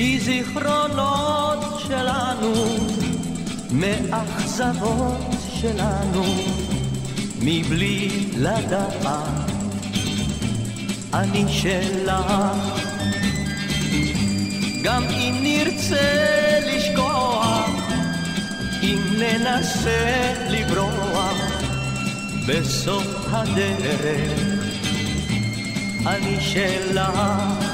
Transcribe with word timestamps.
מזיכרונות 0.00 1.80
שלנו, 1.88 2.54
מאכזבות 3.70 5.34
שלנו, 5.52 6.24
מבלי 7.40 8.08
לדעת, 8.36 9.50
אני 11.14 11.44
שלך. 11.48 12.32
גם 14.82 15.02
אם 15.04 15.38
נרצה 15.42 16.58
לשכוח 16.66 17.70
אם 18.82 18.98
ננסה 19.18 20.34
לברוח 20.50 21.36
בסוף 22.46 23.06
הדרך, 23.32 24.32
אני 26.06 26.40
שלך. 26.40 27.69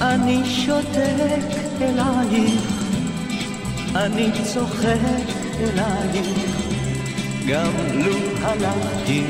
אני 0.00 0.42
שותק 0.44 1.44
אלייך, 1.80 2.62
אני 3.94 4.30
צוחק 4.44 5.26
אלייך, 5.60 6.26
גם 7.48 7.72
לו 7.94 8.16
הלכתי, 8.42 9.24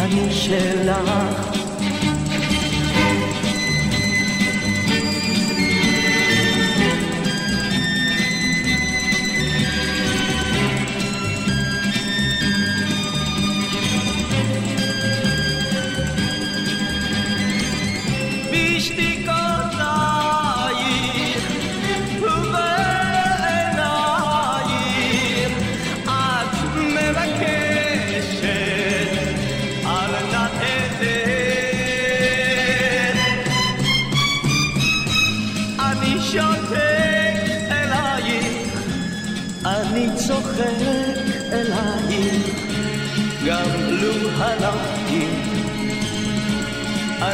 אני 0.00 0.32
שלך. 0.32 1.59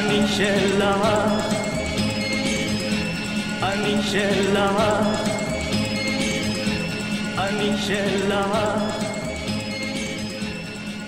אני 0.06 0.28
שלך, 0.28 1.06
אני 3.62 4.02
שלך, 4.02 4.82
אני 7.38 7.70
שלך. 7.78 8.58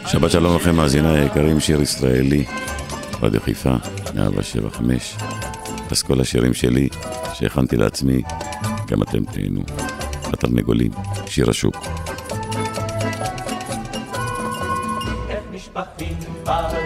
שבת 0.06 0.31
שלום 0.31 0.56
לכם, 0.56 0.76
מאזיני 0.76 1.19
היקרים, 1.19 1.60
שיר 1.60 1.82
ישראלי, 1.82 2.44
רדיו 3.22 3.41
חיפה, 3.41 3.75
175. 4.14 5.16
אז 5.91 6.03
כל 6.03 6.20
השירים 6.20 6.54
שלי, 6.54 6.88
שהכנתי 7.34 7.76
לעצמי, 7.76 8.22
גם 8.87 9.03
אתם 9.03 9.25
תהנו. 9.25 9.62
התרנגולים, 10.32 10.91
שיר 11.26 11.50
השוק. 11.50 11.76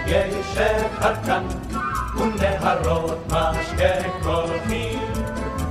גשם 0.07 0.89
חרקן 1.01 1.72
ונהרות 2.63 3.27
משקה 3.27 4.09
קולחים 4.23 5.13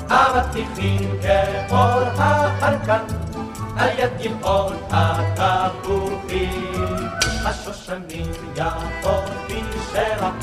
אבטיחים 0.07 1.19
כאור 1.21 2.01
החרקן 2.17 3.05
על 3.77 3.89
יד 3.99 4.11
גבעות 4.21 4.73
התפוחים. 4.89 6.71
השושנים 7.45 8.31
יפות 8.55 9.23
בשרח 9.47 10.33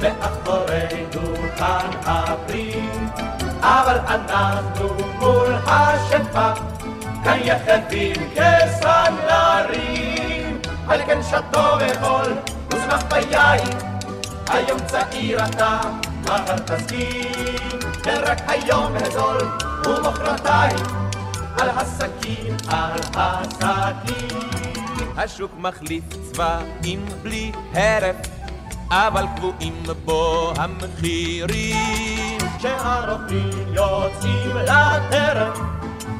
מאחורי 0.00 1.06
דוכן 1.10 1.90
הפרי 2.06 2.88
אבל 3.60 3.98
אנחנו 4.08 4.88
מול 5.18 5.54
השפע 5.66 6.52
כאן 7.24 7.38
יחדים 7.42 8.16
כסנדלרים 8.34 9.80
על 10.88 11.00
כן 11.06 11.22
שתו 11.22 11.78
וחול 11.80 12.32
ושמח 12.68 13.02
ביין, 13.10 13.91
היום 14.48 14.78
צעיר 14.86 15.44
אתה, 15.44 15.80
מחר 16.22 16.58
תסכים, 16.58 17.80
כן 18.02 18.20
רק 18.26 18.38
היום 18.48 18.92
הזול, 18.96 19.38
ומחרתיים, 19.86 20.76
על 21.60 21.68
הסכין, 21.68 22.56
על 22.68 23.00
הסכין. 23.14 24.38
השוק 25.16 25.50
מחליף 25.58 26.04
צבעים 26.32 27.06
בלי 27.22 27.52
הרף, 27.74 28.16
אבל 28.90 29.26
קבועים 29.36 29.82
בו 30.04 30.52
המחירים. 30.56 32.38
כשהרופאים 32.58 33.74
יוצאים 33.74 34.56
לטרף, 34.56 35.58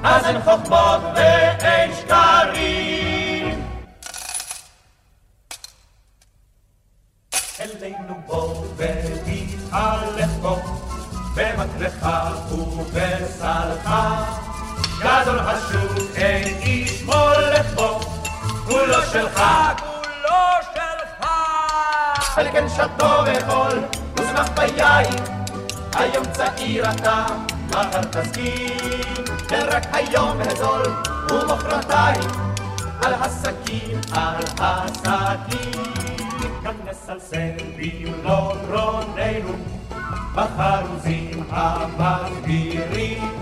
אז 0.03 0.25
אין 0.25 0.41
חוכמות 0.45 1.01
ואין 1.15 1.91
שקרים. 1.95 3.12
במטרחה 12.03 12.55
ובסלך. 12.55 13.91
גדול 14.99 15.39
השוק 15.39 16.17
אין 16.17 16.57
איש 16.57 17.03
מולך 17.03 17.75
בו, 17.75 18.01
כולו 18.65 19.03
שלך, 19.13 19.43
כולו 19.81 20.39
שלך. 20.75 21.29
על 22.37 22.53
כן 22.53 22.69
שתו 22.69 23.11
וחול, 23.27 23.79
ושמח 24.17 24.49
ביין, 24.49 25.15
היום 25.95 26.25
צעיר 26.33 26.91
אתה, 26.91 27.27
מחר 27.69 28.03
תסכים, 28.03 29.25
כן 29.49 29.67
רק 29.73 29.87
היום 29.93 30.39
הזול, 30.41 30.83
ומחרתיים, 31.31 32.31
על 33.03 33.15
הסכין, 33.15 34.01
על 34.13 34.45
הסכין. 34.59 35.83
כאן 36.63 36.75
נסלסל 36.85 37.51
במלוא 37.77 38.55
גרוננו, 38.67 39.55
בחרוזים 40.35 41.45
המגבירים. 41.51 43.39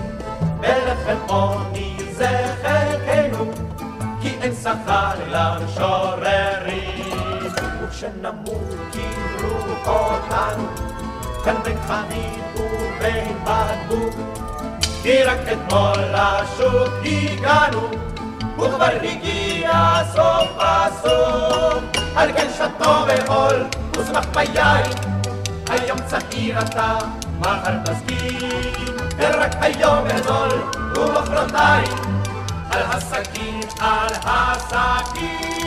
בלחם 0.61 1.17
עוני 1.27 1.97
זה 2.13 2.55
חלקנו, 2.63 3.51
כי 4.23 4.29
אין 4.41 4.53
שכר 4.55 5.13
למשוררים. 5.29 6.71
וכשנמות 7.83 8.75
קברו 8.93 9.75
אותנו, 9.87 10.67
כאן 11.45 11.55
בין 11.65 11.79
חנית 11.87 12.45
ובין 12.55 13.37
בקבוק. 13.45 14.15
כי 15.03 15.23
רק 15.23 15.39
אתמול 15.53 15.99
לשוק 15.99 16.95
הגענו, 17.05 17.91
וכבר 18.59 18.99
הגיע 19.03 20.03
סוף 20.15 20.49
הסוף. 20.59 21.83
על 22.17 22.33
כן 22.33 22.49
שתו 22.57 23.05
ואכול 23.07 23.65
ושמח 23.99 24.27
ביין. 24.35 25.10
היום 25.71 25.99
צעיר 26.07 26.61
אתה, 26.61 26.99
מחר 27.39 27.79
תסכים, 27.85 28.49
ורק 29.17 29.53
היום 29.61 30.07
אזול, 30.07 30.63
ומחרתיים, 30.97 31.97
על 32.71 32.83
הסכין, 32.83 33.61
על 33.81 34.15
הסכין. 34.25 35.61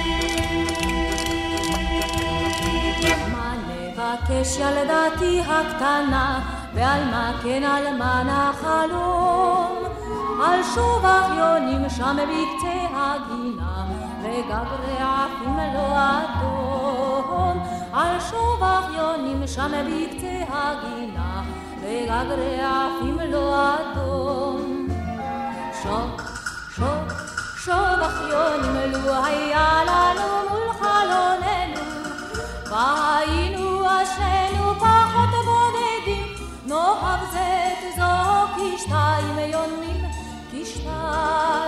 מה 3.31 3.53
נבקש 3.67 4.57
ילדתי 4.57 5.41
הקטנה, 5.41 6.39
ועל 6.73 7.03
מה 7.05 7.31
כן 7.43 7.63
על 7.63 7.97
מה 7.97 8.23
נחלום? 8.23 9.83
על 10.45 10.59
שוב 10.75 11.05
אחיונים 11.05 11.89
שם 11.89 12.17
בקצה 12.17 12.87
הגינה, 12.93 13.85
וגברי 14.21 14.97
עפים 14.99 15.57
לא 15.73 15.97
אדום. 15.97 16.82
על 17.93 18.19
שוב 18.19 18.63
אחיונים 18.63 19.47
שם 19.47 19.71
בקצה 19.71 20.43
הגינה, 20.49 21.43
וגגרי 21.81 22.59
עפים 22.61 23.19
לו 23.31 23.53
אדום. 23.55 24.87
שוק, 25.83 26.21
שוק, 26.75 27.13
שוב 27.57 27.99
אחיונים 28.01 28.91
לו 28.91 29.13
היה 29.25 29.83
לנו 29.87 30.49
מול 30.49 30.73
חלוננו, 30.73 31.81
והיינו 32.71 33.81
אשרינו 33.85 34.75
פחות 34.79 35.29
בודדים, 35.45 36.35
נאהב 36.67 37.31
זה 37.31 37.67
את 37.67 37.95
זו 37.95 38.53
כשתיים 38.55 39.39
יונים, 39.39 40.05
כשתיים 40.51 41.62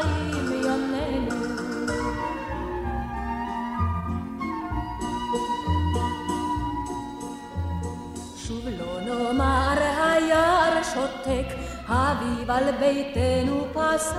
האביב 12.49 12.51
על 12.51 12.71
ביתנו 12.79 13.65
פסע. 13.73 14.15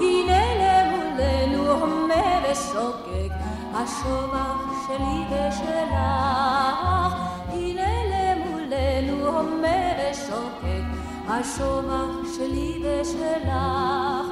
הנה 0.00 0.42
למולנו 0.60 1.70
הומה 1.70 2.40
ושוקק, 2.44 3.34
השובח 3.74 4.86
שלי 4.86 5.24
ושלך. 5.30 5.94
הנה 7.48 7.90
למולנו 8.12 9.26
הומה 9.26 9.78
ושוקק, 9.98 10.84
השובח 11.28 12.36
שלי 12.36 12.82
ושלך. 12.82 14.26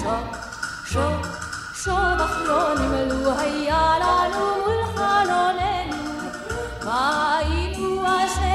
שוק, 0.00 0.36
שוק, 0.84 1.26
שובח 1.74 2.40
לא 2.46 2.74
נמלו 2.74 3.30
היה 3.38 3.94
לנו 4.00 4.46
מול 4.66 4.84
חלוננו. 4.94 6.02
והיינו 6.84 8.02
אשרינו 8.02 8.42
פחות 8.42 8.51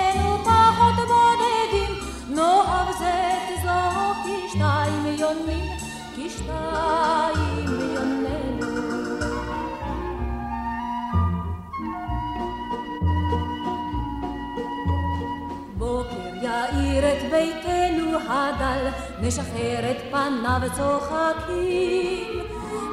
הדל, 18.29 18.87
נשחרר 19.21 19.91
את 19.91 19.97
פניו 20.11 20.61
צוחקים. 20.75 22.39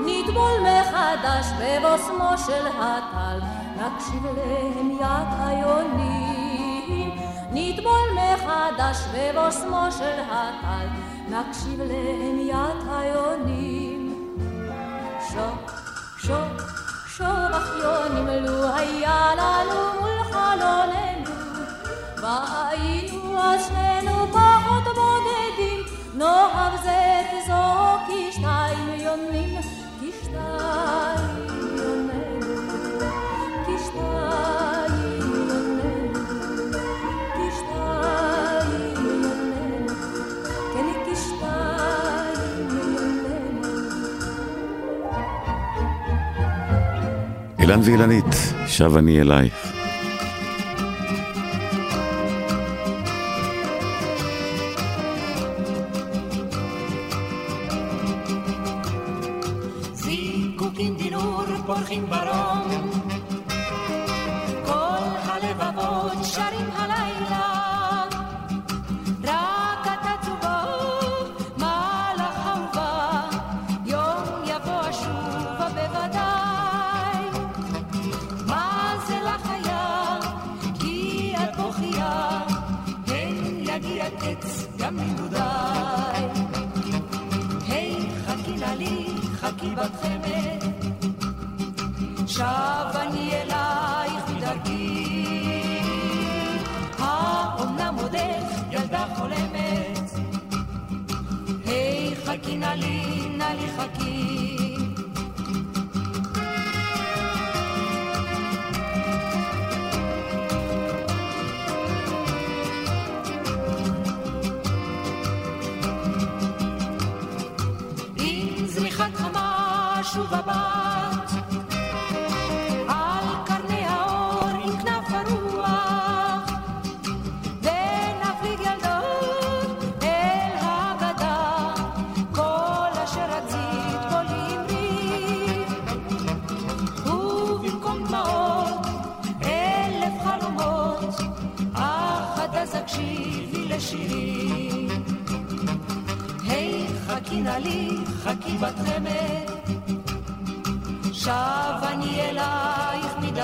נטבול 0.06 0.60
מחדש 0.60 1.46
בבוסמו 1.60 2.38
של 2.46 2.66
הטל, 2.66 3.40
נקשיב 3.76 4.26
להמיית 4.36 5.28
היונים. 5.38 7.10
נטבול 7.52 8.08
מחדש 8.14 8.96
בבוסמו 9.14 9.86
של 9.98 10.20
הטל, 10.30 10.86
נקשיב 11.28 11.80
להמיית 11.80 12.84
היונים. 12.90 14.14
שוק, 15.28 15.72
שוק, 16.18 16.62
שובח 17.16 17.70
יונים, 17.82 18.44
לו 18.44 18.74
היה 18.76 19.30
לנו 19.36 20.00
מול 20.00 20.24
חלוננו. 20.32 21.30
והיינו 22.22 23.38
אשרינו 23.38 24.26
פחות 24.32 24.43
בודדים, 24.43 24.43
נאהב 26.14 26.72
זו 27.46 27.52
כשתיים 28.06 28.88
יונים, 28.98 29.58
יוננו, 30.02 31.28
כשתיים 33.66 34.28
יוננו. 35.18 36.04
אילן 47.58 47.80
ואילנית, 47.84 48.34
שב 48.66 48.96
אני 48.96 49.20
אלייך. 49.20 49.73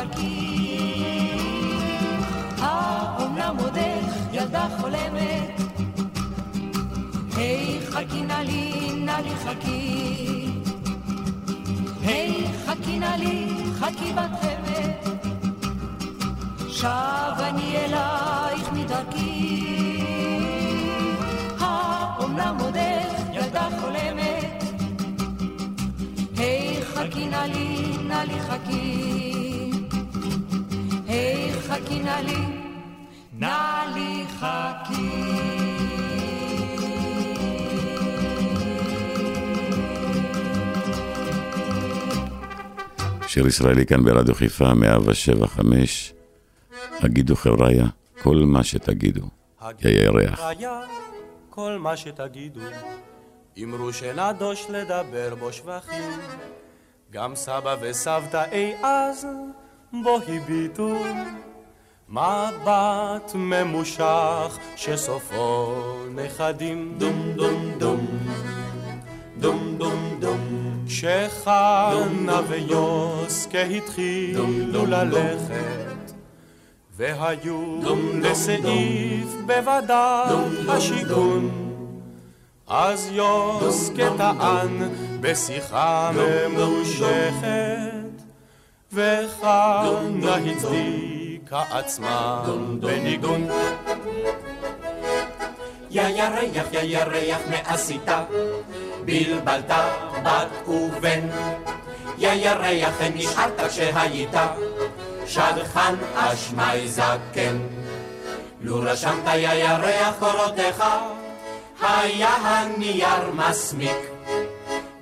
מדרכי. 0.05 1.31
האומנם 2.59 3.57
עודך 3.59 4.17
ילדה 4.33 4.69
חולמת? 4.81 5.61
היי, 7.37 7.81
חכי 7.91 8.23
נא 8.23 8.33
לי, 8.33 8.93
נא 8.97 9.11
לי 9.25 9.31
חכי. 9.45 10.47
היי, 12.03 12.45
חכי 12.67 12.99
נא 12.99 13.15
לי, 13.19 13.47
חכי 13.81 14.13
בת 14.13 14.31
חמד. 14.41 15.17
שב 16.69 17.37
אני 17.39 17.77
אלייך 17.77 18.73
מדרכי. 18.73 19.67
האומנם 21.59 22.57
עודך 22.61 23.21
ילדה 23.33 23.69
חולמת? 23.81 24.65
היי, 26.37 26.85
חכי 26.85 27.27
נא 27.27 27.37
לי, 27.37 27.97
נא 28.09 28.15
לי 28.15 28.41
חכי. 28.41 29.40
היי 31.11 31.53
חכי 31.53 32.03
נא 32.03 32.21
לי, 32.21 32.39
נא 33.33 33.85
לי 33.95 34.25
חכי. 34.39 35.11
שיר 43.27 43.47
ישראלי 43.47 43.87
כאן 43.87 44.05
ברדיו 44.05 44.35
חיפה, 44.35 44.75
175. 44.75 46.13
הגידו 47.01 47.37
חבריה, 47.37 47.87
כל 48.23 48.37
מה 48.37 48.65
שתגידו, 48.65 49.27
ירח. 49.85 50.41
כל 51.51 51.79
מה 51.79 51.97
שתגידו, 51.97 52.61
אמרו 53.63 53.93
שנדוש 53.93 54.67
לדבר 54.69 55.35
בו 55.35 55.53
שבחים. 55.53 56.21
גם 57.11 57.37
סבא 57.37 57.77
וסבתא 57.81 58.45
אי 58.53 58.75
אז 58.83 59.27
בו 59.93 60.19
הביטו 60.29 60.95
מבט 62.09 63.33
ממושך 63.35 64.59
שסופו 64.77 65.75
נכדים. 66.15 66.95
דום 66.99 67.33
דום 67.37 67.73
דום. 67.79 68.07
דום 69.39 69.75
דום 69.79 70.17
דום. 70.21 70.61
כשחנה 70.87 72.41
ויוסקה 72.49 73.63
התחילו 73.63 74.87
ללכת 74.87 76.13
והיו 76.97 77.81
לסעיף 78.15 79.29
בוועדת 79.47 80.69
השיכון 80.69 81.51
אז 82.69 83.11
יוסקה 83.13 84.09
טען 84.17 84.89
בשיחה 85.21 86.11
ממושכת 86.15 88.00
וחנה 88.93 90.37
הצדיקה 90.37 91.63
עצמה 91.71 92.45
בניגון 92.81 93.49
יא 95.91 96.03
ירח, 96.03 96.67
יא 96.73 96.81
ירח, 96.81 97.41
מה 97.51 97.57
עשית? 97.65 98.09
בלבלת 99.05 99.71
בת 100.23 100.69
ובן. 100.69 101.21
יא 102.19 102.33
ירח, 102.33 103.01
נשארת 103.15 103.61
כשהיית 103.69 104.35
שדכן 105.27 105.95
אשמי 106.15 106.89
זקן. 106.89 107.59
לו 108.61 108.81
רשמת 108.81 109.27
יא 109.27 109.53
ירח 109.53 110.15
קורותיך, 110.19 110.85
היה 111.81 112.29
הנייר 112.29 113.31
מסמיק. 113.35 113.97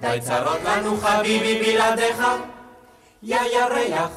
די 0.00 0.18
צרות 0.21 0.59
לנו 0.64 0.97
חביבי 0.97 1.62
בלעדיך, 1.62 2.23
יא 3.23 3.39
ירח, 3.41 4.17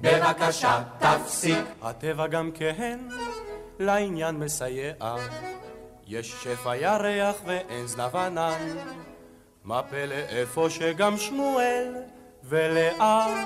בבקשה 0.00 0.82
תפסיק. 0.98 1.58
הטבע 1.82 2.26
גם 2.26 2.50
כן 2.54 2.98
לעניין 3.78 4.36
מסייע. 4.36 4.92
יש 6.06 6.34
שפע 6.42 6.76
ירח 6.76 7.36
ואין 7.46 7.86
זנב 7.86 8.16
ענן. 8.16 8.76
מה 9.64 9.82
פלא 9.82 10.14
איפה 10.14 10.66
שגם 10.70 11.16
שמואל 11.16 11.94
ולאה 12.44 13.44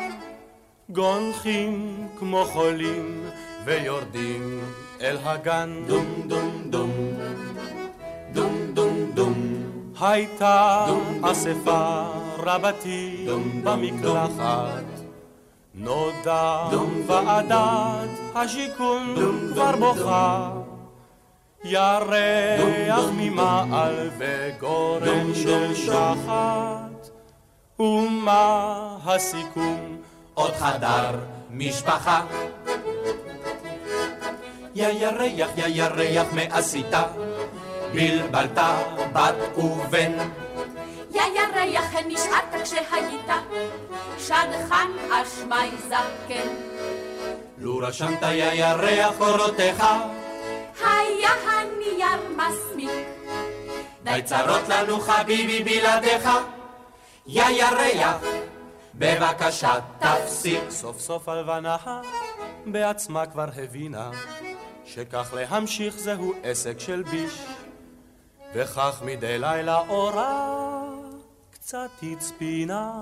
גונחים 0.89 2.09
כמו 2.19 2.45
חולים 2.45 3.31
ויורדים 3.65 4.61
אל 5.01 5.17
הגן. 5.25 5.85
דום 5.87 6.23
דום 6.27 6.63
דום 6.71 6.71
דום 6.71 7.02
הייתה 10.03 10.87
אספה 11.23 12.03
רבתי 12.39 13.27
במקלחת. 13.65 14.85
נודע 15.75 16.69
ועדת 17.07 18.09
השיכון 18.35 19.15
כבר 19.53 19.77
בוכה. 19.77 20.51
ירח 21.65 23.11
ממעל 23.13 24.11
וגורן 24.19 25.35
של 25.35 25.75
שחת. 25.75 27.11
ומה 27.81 28.97
הסיכום? 29.05 29.97
עוד 30.35 30.53
חדר 30.53 31.19
משפחה. 31.51 32.21
יא 34.75 34.89
ירח, 34.89 35.51
יא 35.57 35.67
ירח, 35.67 36.27
מה 36.33 36.43
עשית? 36.51 36.95
בלבלת 37.93 38.59
בת 39.13 39.59
ובן. 39.59 40.13
יא 41.11 41.23
ירח, 41.23 41.95
נשארת 42.07 42.63
כשהיית 42.63 43.31
שדכן 44.19 44.91
אשמי 45.11 45.71
זקן. 45.89 46.49
לו 47.59 47.79
רשמת 47.79 48.23
יא 48.23 48.53
ירח 48.53 49.15
קורותיך, 49.19 49.85
היה 50.81 51.31
הנייר 51.47 52.21
מסמיק. 52.37 52.91
די 54.05 54.23
צרות 54.25 54.69
לנו 54.69 55.01
חביבי 55.01 55.65
בלעדיך. 55.65 56.29
יא 57.27 57.45
ירח, 57.49 58.23
בבקשה 58.95 59.75
תפסיק. 59.99 60.71
סוף 60.71 61.01
סוף 61.01 61.29
הלבנה 61.29 61.77
בעצמה 62.67 63.27
כבר 63.27 63.49
הבינה 63.63 64.11
שכך 64.85 65.35
להמשיך 65.37 65.99
זהו 65.99 66.33
עסק 66.43 66.81
של 66.81 67.03
ביש 67.03 67.33
וכך 68.55 69.03
מדי 69.05 69.39
לילה 69.39 69.79
אורה 69.89 70.83
קצת 71.51 71.91
הצפינה. 72.03 73.01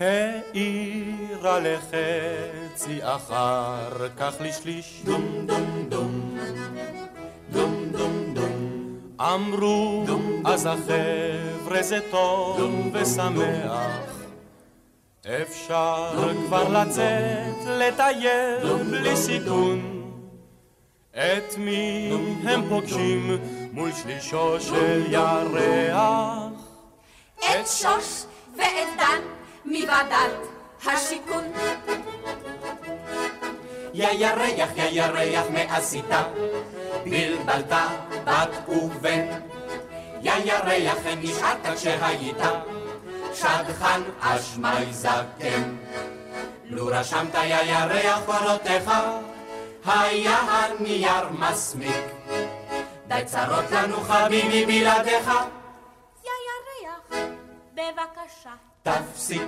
העירה 0.00 1.58
לחצי 1.60 2.98
אחר 3.02 4.08
כך 4.16 4.34
לשליש. 4.40 5.02
דום 5.04 5.46
דום 5.46 5.86
דום. 5.88 6.38
דום 7.50 7.84
דום 7.92 8.34
דום. 8.34 8.98
אמרו 9.20 10.04
אז 10.44 10.66
החבר'ה 10.66 11.82
זה 11.82 11.98
טוב 12.10 12.60
ושמח. 12.92 14.16
אפשר 15.26 16.32
כבר 16.46 16.68
לצאת 16.68 17.66
לטייל 17.66 18.82
בלי 18.90 19.16
סיכון. 19.16 20.02
את 21.10 21.58
מי 21.58 22.10
הם 22.44 22.68
פוגשים 22.68 23.38
מול 23.76 23.92
שלישו 23.92 24.60
של 24.60 25.04
ירח 25.08 26.52
את 27.38 27.66
שוש 27.66 28.24
ואת 28.56 28.88
דן 28.96 29.20
מוועדת 29.64 30.30
השיכון. 30.86 31.44
יא 33.94 34.08
ירח, 34.12 34.70
יא 34.76 34.84
ירח, 34.90 35.46
מה 35.50 35.76
עשית? 35.76 36.10
בלבלת 37.04 37.72
בת 38.24 38.68
ובן. 38.68 39.26
יא 40.22 40.32
ירח, 40.44 40.98
נשארת 41.22 41.66
כשהיית 41.74 42.42
שדכן 43.34 44.00
אשמי 44.20 44.92
זקן. 44.92 45.76
לו 46.64 46.86
רשמת 46.86 47.34
יא 47.34 47.62
ירח 47.62 48.20
קורותיך, 48.26 48.90
היה 49.84 50.38
הנייר 50.38 51.28
מסמיק. 51.30 52.15
די 53.08 53.22
צרות 53.24 53.70
לנו 53.70 54.00
חביבי 54.00 54.66
בלעדיך, 54.66 55.30
יא 56.24 56.30
ירח, 56.46 57.18
בבקשה. 57.74 58.50
תפסיק. 58.82 59.42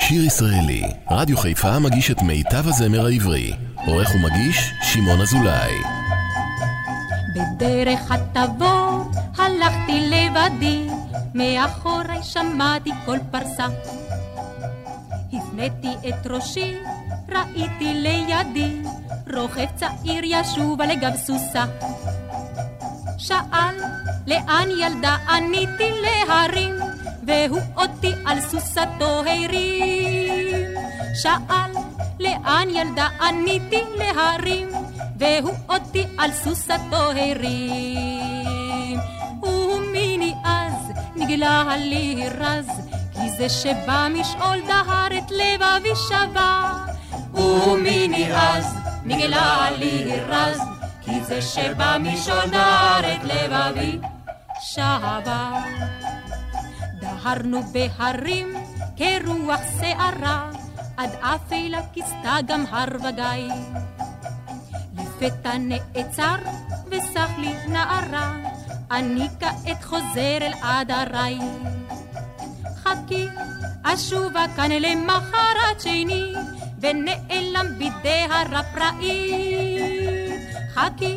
שיר 0.00 0.24
ישראלי, 0.24 0.82
רדיו 1.10 1.36
חיפה 1.36 1.78
מגיש 1.78 2.10
את 2.10 2.22
מיטב 2.22 2.68
הזמר 2.68 3.06
העברי. 3.06 3.52
עורך 3.86 4.14
ומגיש, 4.14 4.72
שמעון 4.82 5.20
אזולאי. 5.20 5.74
בדרך 7.34 8.10
התבור 8.10 9.04
הלכתי 9.38 10.10
לבדי, 10.10 10.86
מאחורי 11.34 12.22
שמעתי 12.22 12.90
קול 13.04 13.18
פרסה. 13.30 13.66
הפניתי 15.32 16.08
את 16.08 16.26
ראשי, 16.26 16.76
ראיתי 17.28 17.94
לידי, 17.94 18.82
רוכב 19.34 19.66
צעיר 19.76 20.24
ישוב 20.24 20.80
על 20.80 20.94
גב 20.94 21.16
סוסה. 21.16 21.64
שאל, 23.18 23.76
לאן 24.26 24.68
ילדה 24.78 25.16
עניתי 25.28 25.90
להרים, 26.02 26.74
והוא 27.22 27.60
אותי 27.76 28.12
על 28.26 28.40
סוסתו 28.40 29.22
הרים. 29.26 30.68
שאל, 31.14 31.72
לאן 32.20 32.68
ילדה 32.70 33.08
עניתי 33.20 33.82
להרים, 33.96 34.68
והוא 35.18 35.54
אותי 35.68 36.04
על 36.18 36.32
סוסתו 36.32 36.96
הרים. 36.96 38.98
ומיני 39.42 40.34
אז 40.44 40.92
נגלה 41.16 41.76
לי 41.76 42.28
רז, 42.38 42.68
כי 43.12 43.30
זה 43.30 43.48
שבא 43.48 44.08
משאול 44.14 44.58
דהר 44.66 45.18
את 45.18 45.30
לבבי 45.30 45.94
שבה. 46.08 46.74
ומיני 47.34 48.34
אז 48.34 48.74
נגלה 49.04 49.70
לי 49.70 50.20
רז, 50.28 50.60
כי 51.00 51.24
זה 51.24 51.42
שבא 51.42 51.96
משאול 52.00 52.50
דהר 52.50 53.12
את 53.12 53.24
לבבי 53.24 53.98
שבה. 54.60 55.52
דהרנו 57.00 57.62
בהרים 57.72 58.54
כרוח 58.96 59.60
שערה, 59.80 60.50
עד 60.96 61.10
אפלה 61.20 61.80
כיסתה 61.92 62.36
גם 62.46 62.64
הר 62.70 62.88
וגיא. 62.94 63.54
לפתע 64.96 65.52
נעצר 65.58 66.36
וסח 66.86 67.30
לי 67.38 67.54
נערה, 67.68 68.32
אני 68.90 69.28
כעת 69.40 69.84
חוזר 69.84 70.38
אל 70.40 70.52
עדריי. 70.62 71.38
חכי, 72.82 73.26
אשובה 73.84 74.44
כאן 74.56 74.70
למחרת 74.70 75.80
שני, 75.80 76.32
ונעלם 76.80 77.66
בידי 77.78 78.26
הרפראית. 78.30 79.78
חכי, 80.74 81.16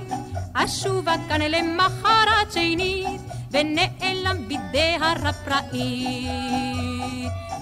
אשובה 0.54 1.16
כאן 1.30 1.42
למחרת 1.42 2.52
שני, 2.52 3.06
ונעלם 3.52 4.48
בידי 4.48 4.98
הרפראית. 5.02 6.32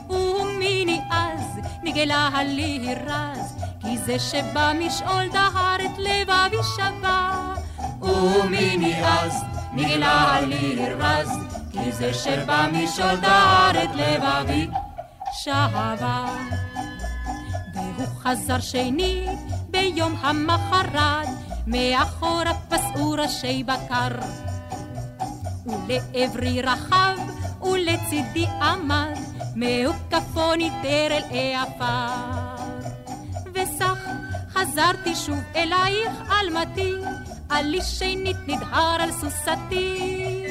ומיני 0.10 1.01
אז 1.12 1.60
נגלה 1.84 2.29
לי 2.44 2.96
רז, 3.06 3.56
כי 3.82 3.98
זה 3.98 4.20
שבא 4.20 4.72
משאול 4.79 5.27
דהר 5.32 5.77
את 5.86 5.98
לבבי 5.98 6.63
שבה. 6.75 7.53
ומיני 8.01 9.06
אז 9.06 9.44
נגלה 9.74 10.41
לי 10.41 10.86
רז, 11.00 11.29
כי 11.72 11.91
זה 11.91 12.13
שבא 12.13 12.68
משאול 12.74 13.15
דהר 13.15 13.84
את 13.84 13.89
לבבי 13.96 14.68
שבה. 15.34 16.25
חזר 18.29 18.59
שנית 18.59 19.39
ביום 19.69 20.15
המחרת, 20.21 21.27
מאחורה 21.67 22.51
פסעו 22.69 23.12
ראשי 23.12 23.63
בקר. 23.63 24.07
ולעברי 25.65 26.62
רחב 26.62 27.17
ולצידי 27.62 28.45
עמד, 28.62 29.13
מהוקפו 29.55 30.55
ניטר 30.55 31.07
אל 31.12 31.24
העפר. 31.31 32.63
וסך 33.53 33.98
חזרתי 34.53 35.15
שוב 35.15 35.39
אלייך 35.55 36.12
אלמתי, 36.31 36.93
עלי 37.50 37.81
שנית 37.81 38.38
נדהר 38.48 38.98
על 39.00 39.12
סוסתי. 39.12 40.45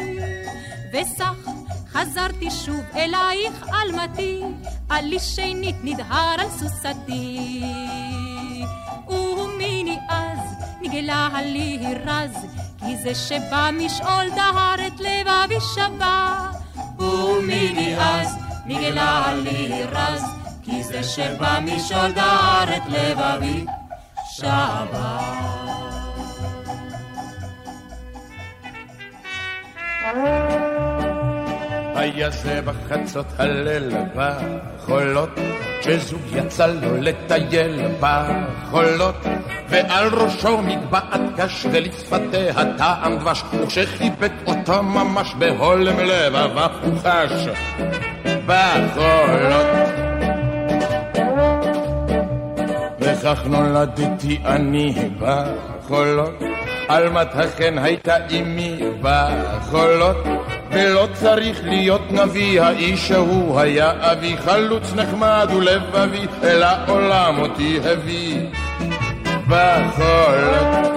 וסך 0.93 1.58
חזרתי 1.93 2.51
שוב 2.51 2.85
אלייך 2.97 3.67
אלמתי, 3.83 4.43
עלי 4.89 5.19
שנית 5.19 5.77
נדהר 5.83 6.37
על 6.39 6.51
סוסתי. 6.51 7.63
ומיני 9.09 9.99
אז 10.09 10.39
נגלה 10.81 11.29
לי 11.43 11.95
רז, 12.07 12.47
כי 12.79 12.97
זה 12.97 13.15
שבא 13.15 13.71
משאול 13.73 14.31
דהר 14.37 14.87
את 14.87 15.01
לבבי 15.01 15.61
שבה. 15.75 16.51
ומיני 16.99 17.97
אז 17.99 18.37
נגלה 18.67 19.33
לי 19.35 19.85
רז, 19.85 20.25
כי 20.63 20.83
זה 20.83 21.03
שבא 21.03 21.59
משאול 21.63 22.13
דהר 22.13 22.77
את 22.77 22.83
לבבי 22.89 23.65
שבה. 24.31 25.49
היה 31.99 32.31
זה 32.31 32.61
בחצות 32.65 33.27
הליל 33.39 33.91
בחולות, 34.15 35.31
כשזוג 35.81 36.21
יצא 36.33 36.67
לו 36.67 36.97
לטייל 37.01 37.81
בחולות, 38.01 39.27
ועל 39.69 40.09
ראשו 40.15 40.63
מטבעת 40.63 41.21
קש 41.37 41.67
ולשפתיה 41.73 42.53
טעם 42.79 43.19
דבש, 43.19 43.43
וכשחיבק 43.63 44.33
אותו 44.47 44.83
ממש 44.83 45.35
בהולם 45.39 45.99
לבבה 45.99 46.67
הוא 46.83 46.99
חש 46.99 47.49
בחולות. 48.47 49.67
וכך 53.01 53.41
נולדתי 53.47 54.41
אני 54.45 55.11
בחולות, 55.19 56.35
עלמת 56.89 57.29
החן 57.35 57.79
הייתה 57.79 58.17
אמי 58.31 58.81
בחולות. 59.03 60.17
ולא 60.79 61.09
צריך 61.13 61.61
להיות 61.65 62.13
נביא, 62.13 62.63
האיש 62.63 63.11
ההוא 63.11 63.61
היה 63.61 63.93
אבי 64.13 64.37
חלוץ 64.37 64.93
נחמד 64.95 65.49
ולבבי, 65.57 66.27
אל 66.43 66.63
העולם 66.63 67.39
אותי 67.39 67.79
הביא 67.85 68.41
בחולות. 69.49 70.89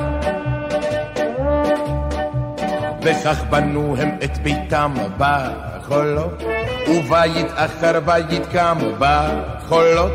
וכך 3.01 3.43
בנו 3.49 3.95
הם 3.97 4.09
את 4.23 4.37
ביתם 4.37 4.93
בחולות, 5.17 6.43
ובית 6.87 7.47
אחר 7.55 7.99
בית 7.99 8.45
קם 8.51 8.77
בחולות. 8.99 10.11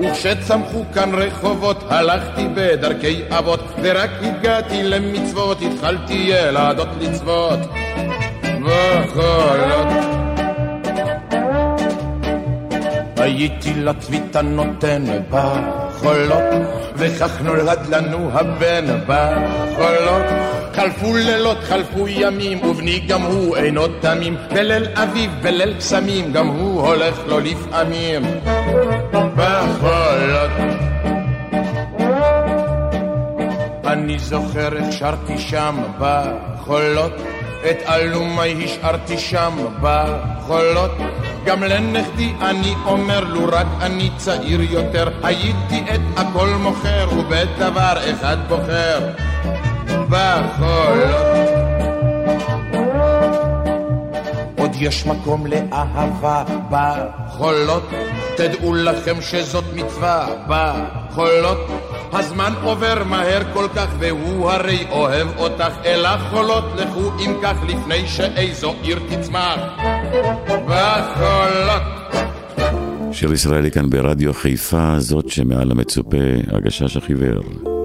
וכשצמחו 0.00 0.84
כאן 0.94 1.14
רחובות, 1.14 1.84
הלכתי 1.88 2.48
בדרכי 2.54 3.22
אבות, 3.38 3.60
ורק 3.82 4.10
הגעתי 4.22 4.82
למצוות, 4.82 5.58
התחלתי 5.62 6.14
ילדות 6.28 6.88
לצוות. 7.00 7.58
בחולות. 8.66 9.88
הייתי 13.16 13.74
לצביתה 13.74 14.42
נותן 14.42 15.04
בחולות, 15.30 16.42
וכך 16.96 17.40
נולד 17.40 17.86
לנו 17.88 18.30
הבן 18.32 18.84
בחולות. 19.06 20.24
חלפו 20.74 21.16
לילות, 21.16 21.58
חלפו 21.62 22.08
ימים, 22.08 22.64
ובני 22.64 23.00
גם 23.00 23.22
הוא 23.22 23.56
אינו 23.56 23.82
תמים, 24.00 24.36
בליל 24.54 24.84
אביב, 24.94 25.30
בליל 25.42 25.74
קסמים, 25.78 26.32
גם 26.32 26.46
הוא 26.46 26.80
הולך 26.80 27.18
לו 27.26 27.40
לפעמים 27.40 28.22
בחולות. 29.36 30.50
אני 33.84 34.18
זוכר 34.18 34.76
איך 34.76 34.92
שרתי 34.92 35.38
שם 35.38 35.76
בחולות 35.98 37.12
את 37.70 37.82
אלומי 37.88 38.64
השארתי 38.64 39.18
שם 39.18 39.52
בחולות. 39.80 40.90
גם 41.44 41.62
לנכדי 41.62 42.32
אני 42.40 42.74
אומר 42.84 43.24
לו 43.24 43.46
רק 43.52 43.66
אני 43.80 44.10
צעיר 44.16 44.60
יותר, 44.62 45.08
הייתי 45.22 45.82
את 45.94 46.00
הכל 46.16 46.48
מוכר 46.48 47.08
ובדבר 47.18 47.94
אחד 48.10 48.36
בוחר 48.48 48.98
בחולות. 50.08 51.26
עוד 54.58 54.70
יש 54.74 55.06
מקום 55.06 55.46
לאהבה 55.46 56.44
בחולות, 56.70 57.90
תדעו 58.36 58.74
לכם 58.74 59.20
שזאת 59.20 59.64
מצווה 59.74 60.26
בחולות. 60.48 61.58
הזמן 62.12 62.52
עובר 62.62 63.04
מהר 63.04 63.42
כל 63.52 63.66
כך 63.76 63.88
והוא 63.98 64.50
הרי 64.50 64.86
אוהב 64.90 65.28
אותך. 65.38 65.72
אל 65.84 66.06
החולות 66.06 66.64
לכו 66.76 67.12
אם 67.24 67.34
כך 67.42 67.56
לפני 67.68 68.06
שאיזו 68.06 68.74
עיר 68.82 68.98
תצמח. 69.08 69.60
בחולות 70.66 71.82
שיר 73.12 73.32
ישראלי 73.32 73.70
כאן 73.70 73.90
ברדיו 73.90 74.34
חיפה, 74.34 74.94
זאת 74.98 75.28
שמעל 75.28 75.70
המצופה, 75.70 76.16
הגשש 76.52 76.96
החיוור. 76.96 77.75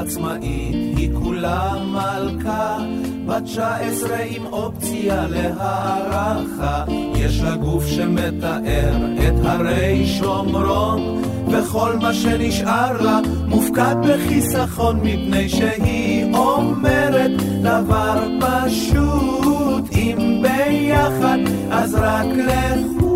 עצמאית, 0.00 0.96
היא 0.96 1.10
כולה 1.14 1.74
מלכה, 1.84 2.78
בת 3.26 3.42
תשע 3.44 3.74
עשרה 3.76 4.18
עם 4.30 4.46
אופציה 4.46 5.26
להערכה. 5.28 6.84
יש 7.14 7.40
לה 7.40 7.56
גוף 7.56 7.86
שמתאר 7.86 8.96
את 9.28 9.44
הרי 9.44 10.06
שומרון, 10.06 11.22
וכל 11.50 11.96
מה 12.02 12.14
שנשאר 12.14 13.02
לה 13.02 13.20
מופקד 13.46 13.94
בחיסכון, 14.02 15.00
מפני 15.02 15.48
שהיא 15.48 16.34
אומרת 16.34 17.30
דבר 17.62 18.26
פשוט, 18.40 19.84
אם 19.92 20.42
ביחד 20.42 21.38
אז 21.70 21.94
רק 21.94 22.26
לכו. 22.26 23.07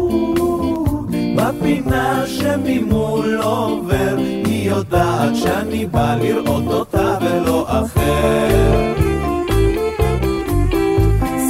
בפינה 1.62 2.24
שממול 2.26 3.40
עובר, 3.42 4.16
היא 4.44 4.70
יודעת 4.70 5.36
שאני 5.36 5.86
בא 5.86 6.14
לראות 6.14 6.64
אותה 6.66 7.18
ולא 7.20 7.66
אחר. 7.68 8.92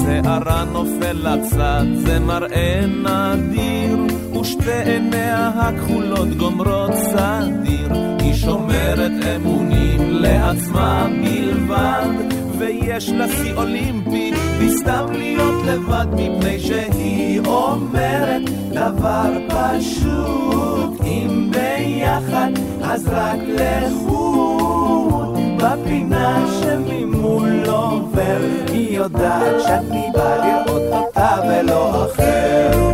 שערה 0.01 0.65
נופל 0.73 1.13
לצד, 1.13 1.85
זה 1.95 2.19
מראה 2.19 2.85
נדיר, 2.87 3.97
ושתי 4.41 4.83
עיניה 4.85 5.51
הכחולות 5.55 6.29
גומרות 6.37 6.93
סדיר. 6.95 7.93
היא 8.21 8.35
שומרת 8.35 9.13
אמונים 9.37 9.99
לעצמה 10.01 11.07
בלבד, 11.23 12.09
ויש 12.59 13.09
לה 13.09 13.29
שיא 13.29 13.55
אולימפי, 13.55 14.33
בסתם 14.61 15.07
להיות 15.13 15.67
לבד, 15.67 16.07
מפני 16.13 16.61
שהיא 16.61 17.41
אומרת 17.47 18.62
דבר 18.73 19.33
פשוט, 19.49 21.01
אם 21.05 21.51
ביחד, 21.51 22.51
אז 22.83 23.09
רק 23.13 23.39
לחוד, 23.49 25.39
בפינה 25.57 26.47
שממול 26.61 27.65
עובר, 27.67 28.39
היא 28.73 28.97
יודעת 28.97 29.61
שאת 29.67 30.13
בא 30.13 30.37
לראות 30.37 30.83
אותה 30.93 31.37
ולא 31.49 32.05
אחר. 32.05 32.93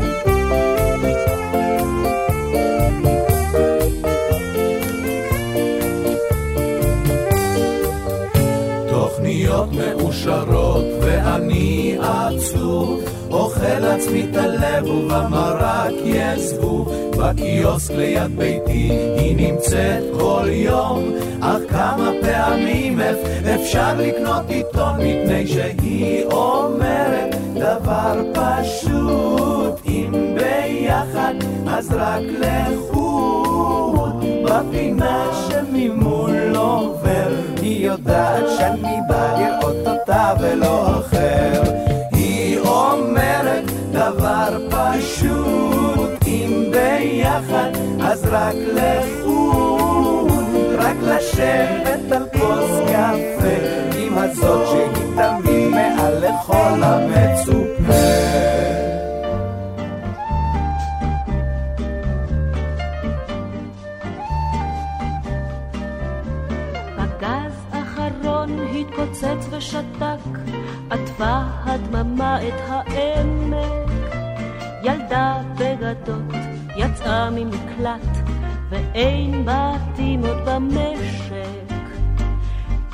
תוכניות 8.88 9.68
מאושרות 9.72 10.84
ואני 11.00 11.98
עצוב 12.00 13.00
אוכל 13.68 13.84
עצמי 13.84 14.26
את 14.30 14.36
הלב 14.36 14.86
ובמרק 14.90 15.92
יעזבו. 16.04 16.84
בקיוסק 17.18 17.94
ליד 17.94 18.36
ביתי 18.36 18.90
היא 19.18 19.36
נמצאת 19.36 20.02
כל 20.20 20.44
יום. 20.48 21.12
אך 21.40 21.60
כמה 21.70 22.10
פעמים 22.22 23.00
אפשר 23.54 23.94
לקנות 23.98 24.42
עיתון 24.48 24.94
מפני 24.96 25.46
שהיא 25.46 26.24
אומרת 26.24 27.34
דבר 27.54 28.22
פשוט. 28.32 29.80
אם 29.86 30.10
ביחד 30.34 31.34
אז 31.66 31.92
רק 31.92 32.22
לחוד. 32.40 34.24
בפינה 34.44 35.30
שממול 35.48 36.56
עובר 36.56 37.28
היא 37.62 37.86
יודעת 37.86 38.44
שאני 38.58 38.98
בא 39.08 39.38
לראות 39.38 39.86
אותה 39.86 40.34
ולא 40.40 40.97
ביחד 46.98 47.70
אז 48.00 48.24
רק 48.30 48.54
לחוד 48.74 50.32
רק 50.78 50.96
לשבת 51.02 52.12
על 52.12 52.26
כוס 52.32 52.70
קפה 52.86 53.58
עם 53.98 54.18
הזאת 54.18 54.68
שהיא 54.68 55.06
תמיד 55.16 55.68
מעל 55.68 56.18
לכל 56.18 56.82
המצופה 56.82 58.38
התפוצץ 68.80 69.46
ושתק, 69.50 70.38
עטפה 70.90 71.40
הדממה 71.64 72.48
את 72.48 72.54
העמק. 72.68 73.88
ילדה 74.82 75.42
בגדות 75.58 76.47
יצאה 76.78 77.30
ממקלט, 77.30 78.18
ואין 78.70 79.44
בתים 79.44 80.20
עוד 80.26 80.38
במשק. 80.46 81.74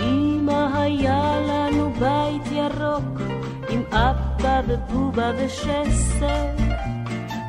אמא 0.01 0.69
היה 0.75 1.41
לנו 1.49 1.93
בית 1.93 2.53
ירוק, 2.53 3.21
עם 3.69 3.83
אבא 3.93 4.61
ובובה 4.67 5.31
ושסק. 5.37 6.65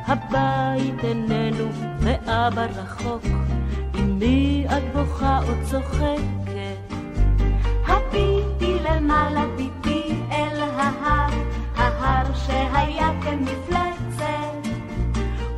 הבית 0.06 1.04
איננו 1.04 1.68
ואבא 1.98 2.66
רחוק, 2.76 3.24
עם 3.94 4.18
מי 4.18 4.66
את 4.66 4.82
בוכה 4.94 5.40
או 5.48 5.52
צוחקת? 5.70 6.36
הביטי 7.86 8.76
למעלה 8.84 9.44
ביטי 9.56 10.14
אל 10.30 10.60
ההר, 10.60 11.30
ההר 11.76 12.34
שהיה 12.34 13.10
כמפלצת. 13.22 13.85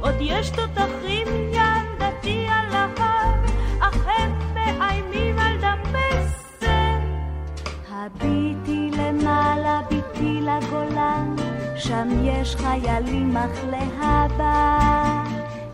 עוד 0.01 0.15
יש 0.21 0.51
תותחים 0.51 1.27
ילדתי 1.53 2.47
על 2.51 2.75
ההר, 2.75 3.35
אך 3.81 4.07
הם 4.07 4.39
מאיימים 4.55 5.39
על 5.39 5.57
דמשק. 5.61 6.69
הביטי 7.91 8.91
למעלה 8.99 9.81
ביטי 9.91 10.41
לגולן, 10.41 11.37
שם 11.77 12.09
יש 12.23 12.57
חיילים 12.57 13.37
אך 13.37 13.65
להבא. 13.71 14.79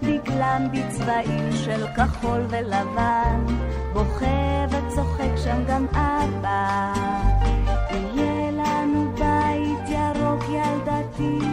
דגלם 0.02 0.66
בצבעים 0.72 1.52
של 1.52 1.87
כחול 1.96 2.40
ולבן, 2.48 3.46
בוכה 3.92 4.64
וצוחק 4.70 5.37
שם 5.37 5.64
גם 5.66 5.87
אבא. 5.88 6.92
יהיה 7.90 8.50
לנו 8.50 9.12
בית 9.12 9.88
ירוק 9.88 10.44
ילדתי, 10.48 11.46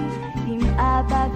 עם 0.47 0.79
אבא 0.79 1.27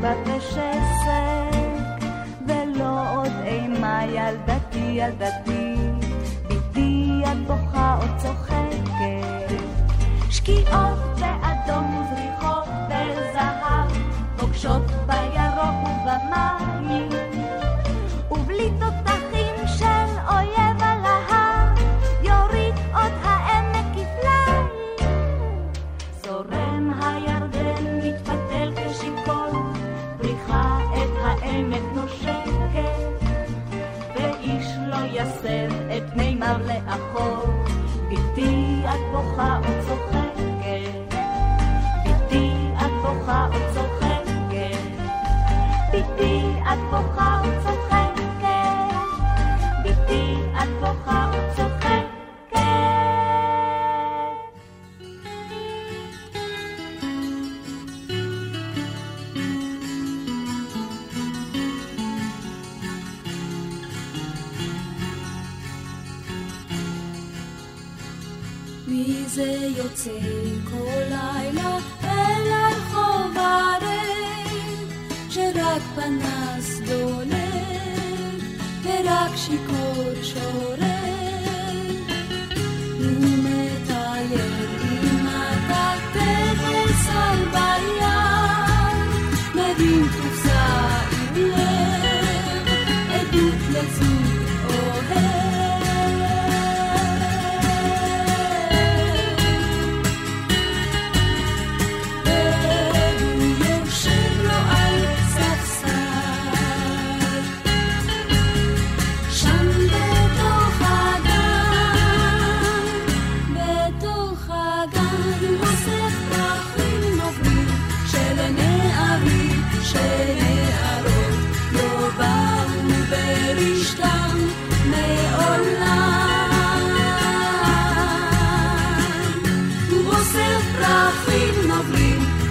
ובובה 0.00 0.14
ושסק, 0.36 2.04
ולא 2.46 3.16
עוד 3.16 3.32
אימה 3.44 4.04
ילדתי 4.04 4.78
ילדתי, 4.78 5.74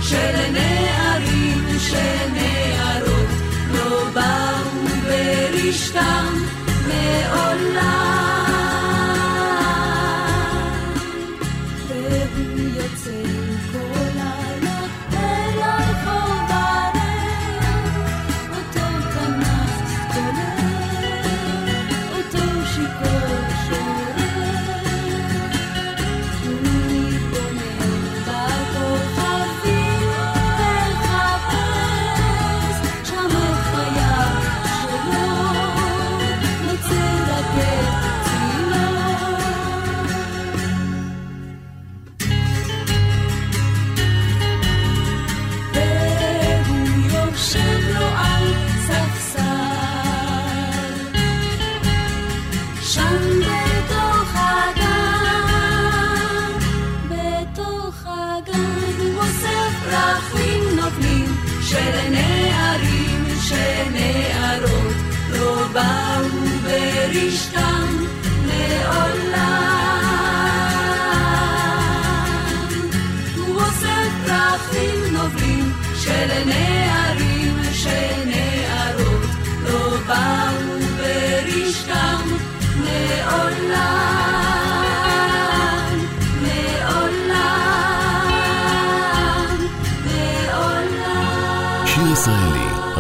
נופלים 0.08 0.20
של 0.20 0.52
נערים, 0.52 1.80
שנערות 1.80 3.30
לא 3.74 4.10
באו 4.13 4.88
ברשתם 5.04 6.37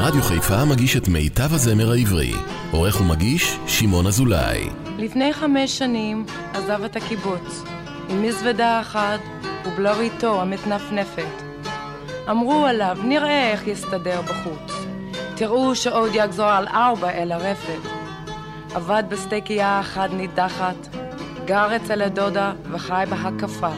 רדיו 0.07 0.21
חיפה 0.23 0.65
מגיש 0.65 0.97
את 0.97 1.07
מיטב 1.07 1.53
הזמר 1.53 1.91
העברי. 1.91 2.33
עורך 2.71 3.01
ומגיש, 3.01 3.57
שמעון 3.67 4.07
אזולאי. 4.07 4.69
לפני 4.97 5.33
חמש 5.33 5.77
שנים 5.77 6.25
עזב 6.53 6.83
את 6.83 6.95
הקיבוץ, 6.95 7.63
עם 8.09 8.21
מזוודה 8.21 8.81
אחת 8.81 9.19
ובלריתו 9.65 10.41
המתנפנפת. 10.41 11.43
אמרו 12.29 12.65
עליו, 12.65 12.97
נראה 13.03 13.51
איך 13.51 13.67
יסתדר 13.67 14.21
בחוץ. 14.21 14.71
תראו 15.35 15.75
שעוד 15.75 16.11
יגזור 16.13 16.45
על 16.45 16.67
ארבע 16.67 17.09
אל 17.09 17.31
הרפת. 17.31 17.89
עבד 18.75 19.03
בסטייקייה 19.09 19.79
אחת 19.79 20.09
נידחת, 20.13 20.87
גר 21.45 21.75
אצל 21.75 22.01
הדודה 22.01 22.53
וחי 22.71 23.03
בהקפה. 23.09 23.71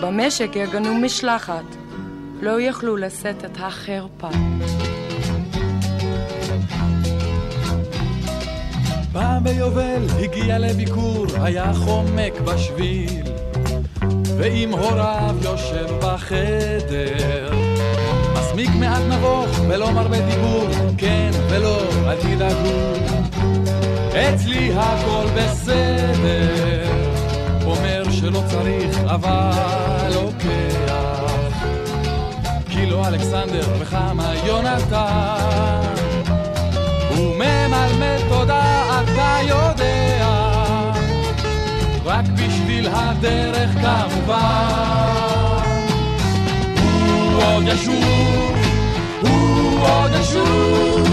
במשק 0.00 0.56
ארגנו 0.56 0.94
משלחת, 0.94 1.76
לא 2.42 2.60
יכלו 2.60 2.96
לשאת 2.96 3.44
את 3.44 3.56
החרפה. 3.60 4.28
פעם 9.16 9.44
ביובל 9.44 10.06
הגיע 10.20 10.58
לביקור, 10.58 11.26
היה 11.42 11.74
חומק 11.74 12.40
בשביל, 12.44 13.22
ועם 14.38 14.72
הוריו 14.72 15.36
יושב 15.42 15.86
בחדר. 16.00 17.50
מסמיק 18.32 18.70
מעט 18.80 19.02
נבוך 19.08 19.60
ולא 19.68 19.92
מרבה 19.92 20.20
דיבור, 20.20 20.68
כן 20.98 21.30
ולא, 21.48 21.82
אל 22.06 22.16
תדאגו. 22.16 22.92
אצלי 24.10 24.72
הכל 24.76 25.26
בסדר, 25.36 26.90
אומר 27.64 28.02
שלא 28.10 28.42
צריך 28.48 28.98
אבל 29.04 30.12
לוקח. 30.14 31.52
כי 32.70 32.86
לא 32.86 33.08
אלכסנדר 33.08 33.68
וכמה 33.80 34.32
יונתן, 34.46 35.94
הוא 37.16 37.34
ממלמל 37.34 38.18
תודה 38.28 38.65
אתה 39.36 39.44
יודע, 39.44 40.28
רק 42.04 42.24
בשביל 42.34 42.88
הדרך 42.92 43.70
כמובן. 43.70 44.36
הוא 46.80 47.42
עוד 47.42 47.64
ישוב, 47.66 48.56
הוא 49.20 49.80
עוד 49.80 50.10
ישוב, 50.20 51.08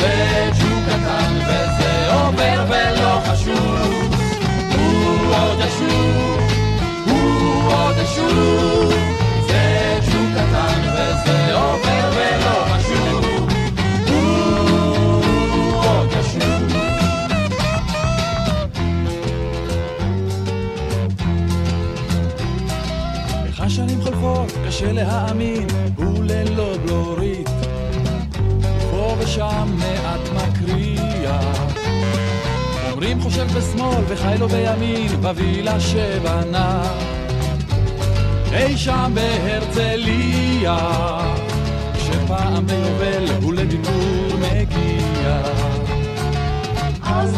זה 0.00 0.48
ג'וק 0.60 0.84
קטן 0.86 1.34
וזה 1.46 2.14
עובר 2.14 2.64
ולא 2.68 3.20
חשוב. 3.26 4.14
הוא 4.74 5.34
עוד 5.34 5.58
ישוב, 5.58 6.40
הוא 7.06 7.72
עוד 7.72 7.96
ישוב, 8.02 8.92
זה 9.46 9.98
ג'וק 10.06 10.32
קטן 10.34 10.80
וזה 10.94 11.54
עובר 11.54 12.10
ולא 12.14 12.64
חשוב. 12.64 12.71
קשה 24.72 24.92
להאמין, 24.92 25.66
הוא 25.96 26.24
ללא 26.24 26.76
בלורית. 26.84 27.48
פה 28.90 29.16
ושם 29.18 29.76
מעט 29.78 30.20
מקריאה. 30.34 31.40
אומרים 32.92 33.20
חושב 33.20 33.46
בשמאל 33.46 34.04
וחי 34.08 34.34
לו 34.38 34.48
בימין, 34.48 35.08
בווילה 35.20 35.80
שבנה. 35.80 36.82
אי 38.52 38.76
שם 38.76 39.12
בהרצליה, 39.14 40.78
כשפעם 41.94 42.66
ביובל 42.66 43.24
הוא 43.42 43.54
לביקור 43.54 44.38
מגיע. 44.38 45.42
אז 47.02 47.34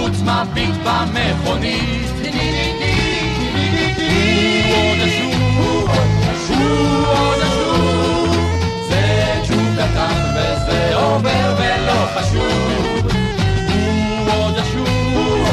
הקיבוץ 0.00 0.20
מביט 0.20 0.74
במכונית. 0.84 2.10
עוד 4.72 4.98
ישוב, 4.98 5.34
הוא 5.58 5.88
עוד 7.08 7.38
ישוב, 7.38 8.36
זה 8.88 9.34
ג'וק 9.48 9.68
קטן 9.76 10.22
וזה 10.34 10.96
עובר 10.96 11.54
ולא 11.58 12.06
חשוב. 12.14 13.08
עוד 14.26 14.54
ישוב, 14.56 14.88
הוא 15.14 15.46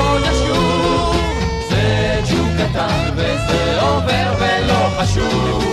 עוד 0.00 0.22
ישוב, 0.32 1.16
זה 1.70 2.20
ג'וק 2.30 2.48
קטן 2.58 3.10
וזה 3.16 3.80
עובר 3.80 4.34
ולא 4.38 4.88
חשוב. 4.98 5.64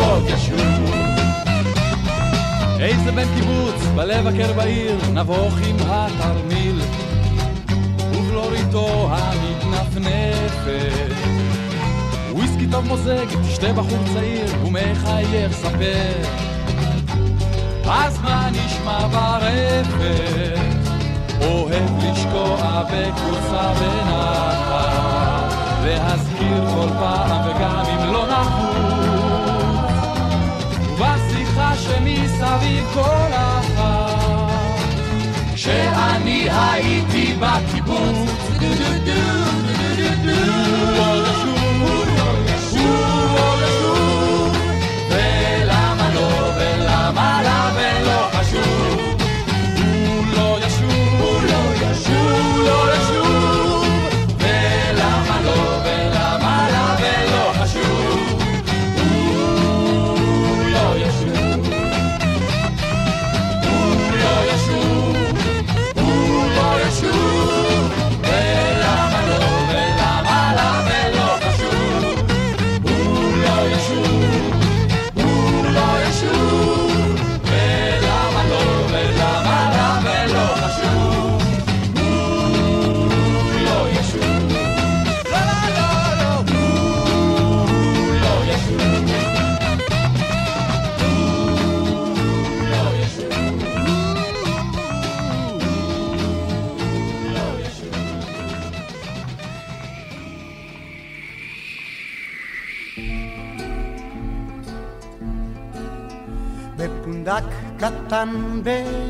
עוד 0.00 0.22
ישוב. 0.28 0.73
איזה 2.84 3.12
בן 3.12 3.34
קיבוץ, 3.34 3.74
בלב 3.94 4.26
הקר 4.26 4.52
בעיר, 4.52 4.96
נבוך 5.12 5.54
עם 5.68 5.76
התרמיל, 5.86 6.80
ובלוריתו 8.12 9.08
המתנפנפת. 9.10 11.14
וויסקי 12.32 12.66
טוב 12.70 12.86
מוזג, 12.86 13.26
תשתה 13.48 13.72
בחור 13.72 13.98
צעיר, 14.14 14.46
ומחייך 14.66 15.52
ספר. 15.52 16.12
אז 17.90 18.18
מה 18.22 18.48
נשמע 18.50 19.06
ברפת? 19.06 19.86
אוהב 21.40 21.90
לשקוע 21.98 22.82
בכורסה 22.92 23.72
בנחת, 23.80 25.54
להזכיר 25.84 26.64
כל 26.74 26.88
פעם 26.88 27.50
וגם 27.50 27.84
אם 27.86 28.12
לא 28.12 28.26
נחוץ, 28.26 28.93
שמסביב 31.76 32.84
כל 32.94 33.30
אחת, 33.32 34.80
כשאני 35.54 36.48
הייתי 36.50 37.34
בקיבוץ, 37.40 38.16
דו 38.60 38.68
דו 38.74 38.92
דו 39.04 39.22
דו 39.76 39.88
דו 39.96 40.08
דו 40.24 41.02
עוד 41.02 41.24
ישוב, 41.28 41.58
הוא 41.80 43.38
עוד 43.38 43.60
ישוב, 43.62 44.56
ולמה 45.10 46.10
לא 46.14 46.28
ולמה 46.56 47.42
לה 47.42 47.70
ולא 47.74 48.28
חשוב. 48.32 49.00
הוא 49.76 50.26
לא 50.36 50.58
ישוב, 50.66 51.20
הוא 51.20 51.42
לא 51.42 51.62
ישוב, 51.74 52.16
הוא 52.54 52.62
לא 52.64 52.94
ישוב, 52.94 53.03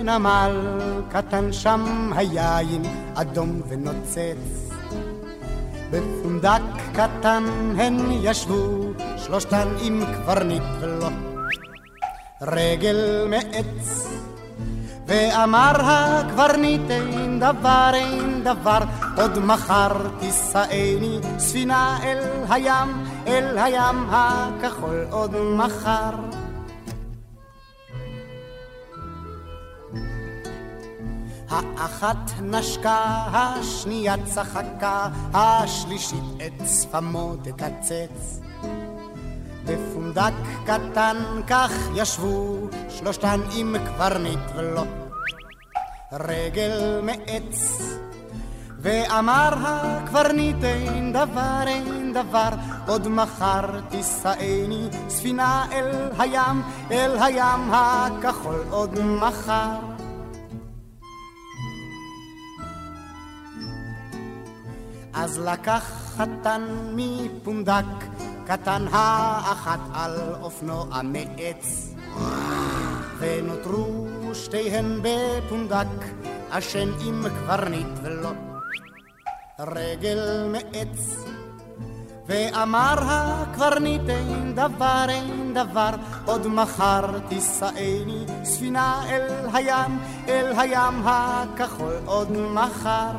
בנמל 0.04 0.56
קטן 1.08 1.52
שם 1.52 2.10
היין 2.16 2.82
אדום 3.14 3.60
ונוצץ 3.68 4.70
בפונדק 5.90 6.62
קטן 6.92 7.44
הן 7.78 7.98
ישבו, 8.10 8.92
שלושתן 9.16 9.68
עם 9.82 10.02
קברניט 10.04 10.62
ולו 10.80 11.08
רגל 12.42 13.26
מעץ. 13.30 14.08
ואמר 15.06 15.72
הקברניט 15.82 16.90
אין 16.90 17.40
דבר 17.40 17.90
אין 17.94 18.44
דבר, 18.44 18.80
עוד 19.16 19.38
מחר 19.38 19.92
תישאני 20.18 21.18
ספינה 21.38 21.98
אל 22.02 22.18
הים, 22.48 23.04
אל 23.26 23.58
הים 23.58 24.06
הכחול 24.10 25.06
עוד 25.10 25.34
מחר. 25.56 26.43
האחת 31.50 32.30
נשקה, 32.42 33.26
השנייה 33.32 34.14
צחקה, 34.24 35.08
השלישית 35.34 36.24
את 36.46 36.68
שפמו 36.68 37.34
תקצץ. 37.42 38.40
בפונדק 39.64 40.32
קטן 40.64 41.16
כך 41.46 41.70
ישבו 41.94 42.56
שלושתן 42.88 43.40
עם 43.56 43.76
קברניט 43.86 44.40
ולו 44.56 44.84
רגל 46.12 47.00
מעץ. 47.02 47.80
ואמר 48.78 49.54
הקברניט 49.58 50.64
אין 50.64 51.12
דבר 51.12 51.62
אין 51.66 52.12
דבר 52.12 52.48
עוד 52.86 53.08
מחר 53.08 53.80
תישאני 53.88 54.88
ספינה 55.08 55.66
אל 55.72 56.10
הים 56.18 56.62
אל 56.90 57.16
הים 57.22 57.70
הכחול 57.72 58.64
עוד 58.70 58.98
מחר 59.00 59.93
אז 65.14 65.38
לקח 65.38 66.12
חתן 66.16 66.62
מפונדק, 66.94 68.04
קטן 68.46 68.86
האחת 68.90 69.80
על 69.94 70.18
אופנוע 70.42 71.02
מעץ. 71.02 71.94
ונותרו 73.18 74.06
שתיהן 74.34 75.00
בפונדק, 75.02 76.04
אשן 76.50 76.88
עם 77.06 77.24
קברניט 77.28 77.86
ולא 78.02 78.30
רגל 79.60 80.48
מעץ. 80.52 81.24
ואמר 82.26 82.94
הקברניט 83.00 84.08
אין 84.08 84.54
דבר 84.54 85.04
אין 85.08 85.54
דבר 85.54 85.90
עוד 86.24 86.46
מחר 86.46 87.18
תישאני 87.28 88.24
ספינה 88.44 89.04
אל 89.08 89.48
הים 89.52 89.98
אל 90.28 90.52
הים 90.56 91.02
הכחול 91.04 91.94
עוד 92.04 92.30
מחר 92.32 93.10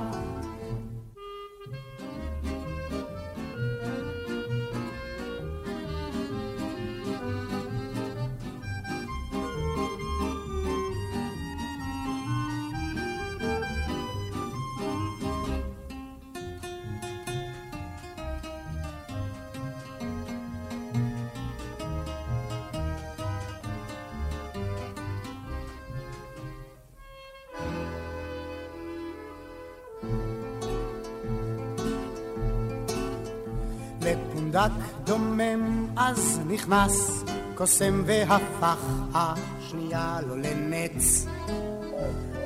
נכנס 36.68 37.24
קוסם 37.56 38.04
והפך 38.06 38.80
השנייה 39.14 40.18
לו 40.28 40.36
לנץ. 40.36 41.26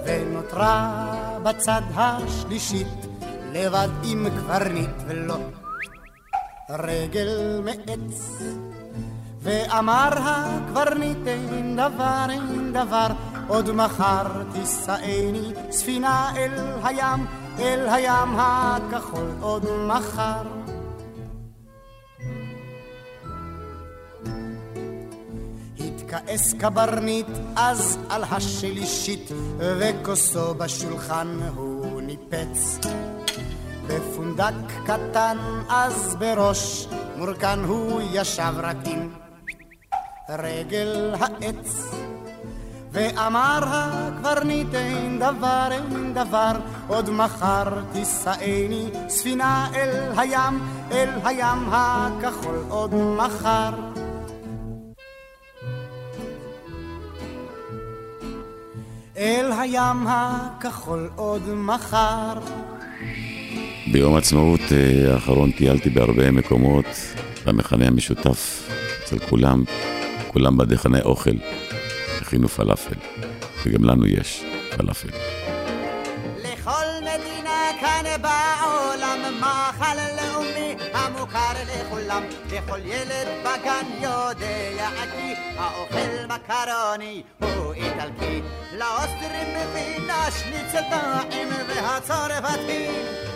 ונותרה 0.06 1.04
בצד 1.44 1.82
השלישית 1.96 2.88
לבד 3.54 3.88
עם 4.04 4.28
קברניט 4.30 4.90
ולו 5.08 5.38
רגל 6.70 7.62
מעץ. 7.64 8.42
ואמר 9.42 10.10
הקברניט 10.18 11.28
אין 11.28 11.76
דבר 11.76 12.26
אין 12.30 12.74
דבר 12.74 13.08
עוד 13.48 13.72
מחר 13.72 14.44
תישאני 14.54 15.54
ספינה 15.72 16.32
אל 16.36 16.52
הים 16.84 17.26
אל 17.60 17.90
הים 17.90 18.30
הכחול 18.36 19.32
עוד 19.42 19.66
מחר 19.88 20.59
כעס 26.10 26.54
קברניט 26.54 27.28
אז 27.56 27.98
על 28.10 28.24
השלישית 28.24 29.32
וכוסו 29.58 30.54
בשולחן 30.54 31.40
הוא 31.56 32.02
ניפץ. 32.02 32.80
בפונדק 33.88 34.54
קטן 34.86 35.38
אז 35.70 36.16
בראש 36.20 36.88
מורכן 37.18 37.60
הוא 37.60 38.02
ישב 38.12 38.54
רק 38.58 38.78
עם 38.86 39.10
רגל 40.30 41.16
העץ 41.20 41.92
ואמר 42.92 43.60
הקברניט 43.64 44.76
אין 44.76 45.20
דבר 45.20 45.68
אין 45.72 46.14
דבר 46.14 46.52
עוד 46.88 47.10
מחר 47.10 47.64
תישאני 47.92 48.90
ספינה 49.10 49.70
אל 49.76 50.12
הים 50.18 50.60
אל 50.92 51.10
הים 51.24 51.70
הכחול 51.72 52.64
עוד 52.70 52.96
מחר 52.96 53.99
אל 59.20 59.52
הים 59.60 60.08
הכחול 60.08 61.10
עוד 61.16 61.42
מחר. 61.50 62.40
ביום 63.92 64.16
העצמאות 64.16 64.60
אה, 64.72 65.14
האחרון 65.14 65.52
טיילתי 65.52 65.90
בהרבה 65.90 66.32
מקומות, 66.32 66.86
והמכנה 67.46 67.88
המשותף 67.88 68.70
אצל 69.04 69.20
כולם, 69.20 69.64
כולם 70.28 70.58
בדכני 70.58 71.02
אוכל, 71.02 71.36
הכינו 72.22 72.48
פלאפל, 72.48 72.96
וגם 73.66 73.84
לנו 73.84 74.08
יש 74.08 74.44
פלאפל. 74.78 75.10
לכל 76.38 76.86
מדינה 77.02 77.72
כאן 77.82 78.04
בעולם 78.22 79.20
המוכר 79.26 79.69
לכולם, 81.68 82.24
לכל 82.52 82.80
ילד 82.86 83.28
בגן 83.42 83.86
יודע 84.02 84.90
כי 85.16 85.34
האוכל 85.58 86.26
מקרוני 86.28 87.24
הוא 87.40 87.74
איטלקי. 87.74 88.42
לאוסטרים 88.78 89.48
מבינה 89.56 90.28
שניצל 90.32 90.82
טעים 90.90 91.50
והצרפתים 91.68 92.92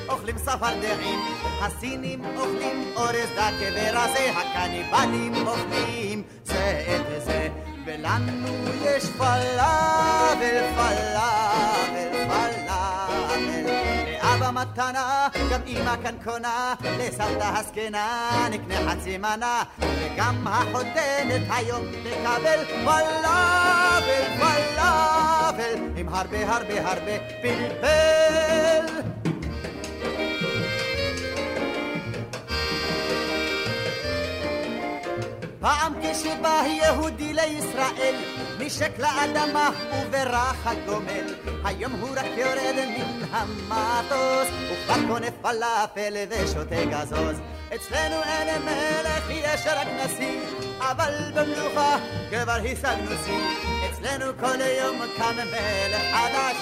אוכלים 0.09 0.35
צפרדעים, 0.35 1.19
הסינים 1.61 2.25
אוכלים 2.37 2.91
אורז 2.95 3.29
דקה 3.33 3.69
ורזה, 3.75 4.31
הקניבלים 4.35 5.47
אוכלים 5.47 6.23
זה 6.43 6.85
את 6.87 7.23
זה, 7.25 7.47
ולנו 7.85 8.47
יש 8.85 9.03
פלאבל, 9.05 10.59
פלאבל, 10.75 12.27
פלאבל. 12.27 12.62
לאבא 14.53 14.71
מתנה, 14.71 15.27
גם 15.51 15.61
אמא 15.67 15.95
כאן 16.03 16.15
קונה, 16.23 16.73
לסבתא 16.81 17.51
הזקנה 17.57 18.47
נקנה 18.51 18.75
חצי 18.91 19.17
מנה, 19.17 19.63
וגם 19.79 20.47
החותנת 20.47 21.41
היום 21.49 21.85
תקבל 22.03 22.65
פלאבל, 22.65 24.23
פלאבל, 24.37 25.79
עם 25.95 26.09
הרבה 26.09 26.53
הרבה 26.55 26.91
הרבה 26.91 27.11
פלפל. 27.41 29.01
פעם 35.59 35.93
כשבא 36.01 36.63
יהודי 36.67 37.33
לישראל, 37.33 38.15
נשק 38.59 38.99
לאדמה 38.99 39.69
וברח 39.93 40.67
הגומל. 40.67 41.35
היום 41.65 41.91
הוא 41.91 42.09
רק 42.15 42.25
יורד 42.37 42.75
מן 42.75 43.23
המטוס, 43.31 44.47
וכבר 44.71 45.07
קונה 45.07 45.27
פלאפל 45.41 46.13
ושותה 46.29 46.85
גזוז. 46.85 47.39
אצלנו 47.75 48.15
אין 48.23 48.61
מלך, 48.61 49.29
יש 49.29 49.61
רק 49.67 49.87
נשיא, 49.87 50.39
אבל 50.79 51.31
במלוכה 51.35 51.97
כבר 52.29 52.57
השגנו 52.71 53.11
שיא. 53.25 53.39
אצלנו 53.91 54.25
כל 54.39 54.61
יום 54.81 55.01
קם 55.17 55.35
מלך 55.35 56.01
חדש, 56.15 56.57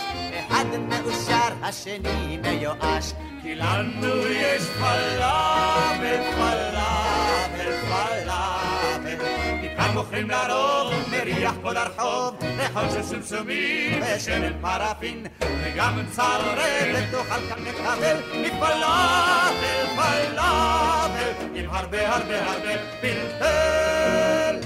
אחד 0.48 0.66
מאושר, 0.66 1.54
השני 1.64 2.38
מיואש. 2.38 3.14
כי 3.42 3.56
לנו 3.56 4.28
יש 4.28 4.62
פלאפל, 4.64 6.22
פלאפל. 6.36 7.11
מכאן 9.92 10.04
מוכרים 10.04 10.30
לרוב, 10.30 10.94
מריח 11.12 11.54
כל 11.64 11.78
הרחוב, 11.78 12.36
ריחות 12.58 12.92
של 12.94 13.04
סומסומים 13.04 14.02
ושמן 14.02 14.62
פרפין, 14.62 15.26
וגם 15.42 16.00
צרבת 16.12 17.12
תאכל 17.12 17.42
כאן 17.50 17.64
לקבל 17.64 18.18
מפלאפל, 18.42 19.86
פלאפל. 19.96 20.82
הרבה 22.12 22.16
הרבה 22.16 22.78
פלפל. 23.02 24.60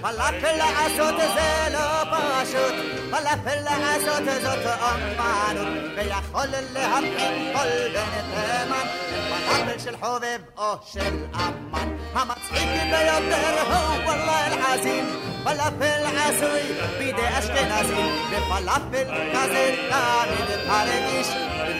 פלאפל 0.00 0.56
לעשות 0.56 1.14
זה 1.16 1.72
לא 1.72 2.04
פשוט, 2.10 2.95
פלאפל 3.10 3.60
לעשות 3.64 4.24
זאת 4.42 4.66
אומנות, 4.80 5.68
ויכול 5.96 6.46
להבחין 6.72 7.52
כל 7.52 7.68
בן 7.94 8.10
תימן, 8.34 8.86
פלאפל 9.28 9.78
של 9.78 9.96
חובב 9.96 10.40
או 10.56 10.74
של 10.92 11.14
אמן. 11.34 11.96
המצחיק 12.14 12.68
ביותר 12.90 13.62
הוא 13.66 14.04
וואלה 14.04 14.46
אל-עזים, 14.46 15.06
פלאפל 15.44 16.02
עשוי 16.16 16.62
בידי 16.98 17.28
אשכנזים, 17.38 18.12
ופלאפל 18.30 19.04
כזה 19.34 19.74
תמיד 19.88 20.60
הרגיש, 20.68 21.28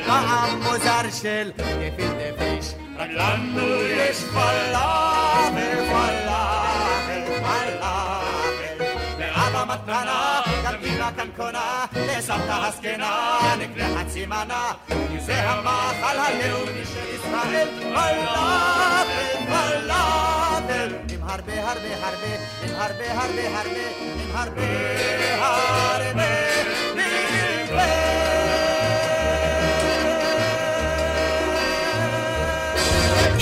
טעם 0.06 0.62
מוזר 0.62 1.10
של 1.22 1.50
גפילטע 1.56 2.30
פיש. 2.38 2.72
רק 2.98 3.10
לנו 3.10 3.82
יש 3.82 4.16
פלאפל, 4.16 5.76
פלאפל, 5.90 7.22
פלאפל. 7.40 8.84
לאבא 9.18 9.64
מתנה, 9.74 10.35
קונה, 11.36 11.84
לסבתא 11.96 12.66
הזקנה, 12.66 13.38
נקנה 13.58 13.88
חצי 13.98 14.26
מנה. 14.26 14.72
כי 14.88 15.20
זה 15.20 15.50
המאכל 15.50 16.18
הלאומי 16.18 16.84
של 16.84 17.14
ישראל, 17.14 17.68
פלאפל, 17.80 19.38
פלאפל. 19.46 20.94
עם 21.12 21.22
הרבה 21.22 21.68
הרבה 21.68 22.06
הרבה, 22.06 22.34
עם 22.62 22.74
הרבה 22.74 23.12
הרבה 23.12 23.58
הרבה, 23.58 23.80
עם 24.22 24.36
הרבה 24.36 24.62
הרבה 24.62 24.96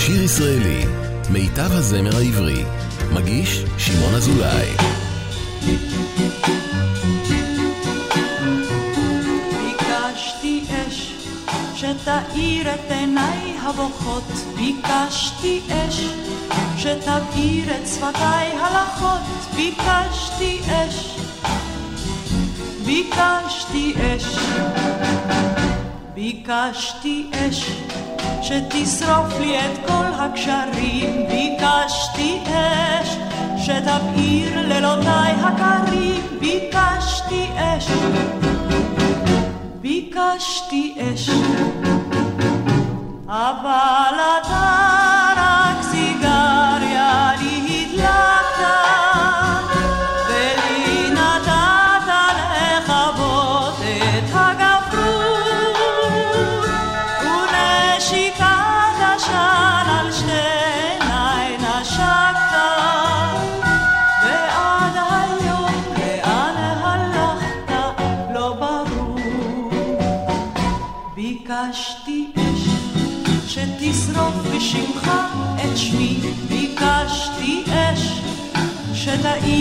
שיר 0.05 0.23
ישראלי, 0.23 0.85
מיטב 1.29 1.71
הזמר 1.71 2.17
העברי. 2.17 2.63
מגיש 3.13 3.63
שמעון 3.77 4.15
אזולאי. 4.15 4.75
שתאיר 11.85 12.73
את 12.73 12.91
עיניי 12.91 13.55
הבוכות, 13.61 14.23
ביקשתי 14.55 15.61
אש. 15.69 16.05
שתבעיר 16.77 17.75
את 17.75 17.87
שפתיי 17.87 18.51
הלכות, 18.59 19.21
ביקשתי 19.55 20.59
אש, 20.65 21.17
ביקשתי 22.85 23.93
אש, 23.97 24.37
ביקשתי 26.13 27.29
אש. 27.33 27.71
שתשרוף 28.41 29.39
לי 29.39 29.59
את 29.59 29.87
כל 29.87 30.11
הקשרים, 30.19 31.27
ביקשתי 31.27 32.39
אש. 32.45 33.17
שתבעיר 33.57 34.67
לילותיי 34.67 35.33
הקרים, 35.41 36.21
ביקשתי 36.39 37.45
אש, 37.55 37.87
ביקשתי 39.85 40.95
אש, 40.97 41.29
אבל 43.27 44.15
אתה 44.41 45.04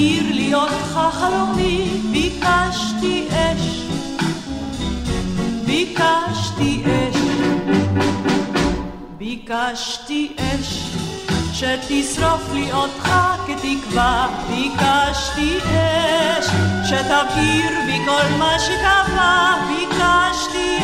שתאיר 0.04 0.34
לי 0.34 0.54
אותך 0.54 0.98
חלומי, 1.10 2.00
ביקשתי 2.12 3.28
אש, 3.30 3.80
ביקשתי 5.66 6.82
אש, 6.86 7.16
ביקשתי 9.18 10.32
אש 10.38 10.96
שתשרוף 11.52 12.52
לי 12.52 12.72
אותך 12.72 13.12
כתקווה, 13.46 14.28
ביקשתי 14.48 15.58
אש 15.58 16.46
שתבעיר 16.84 17.70
בי 17.86 17.98
כל 18.04 18.38
מה 18.38 18.58
שקבע, 18.58 19.54
ביקשתי 19.68 20.78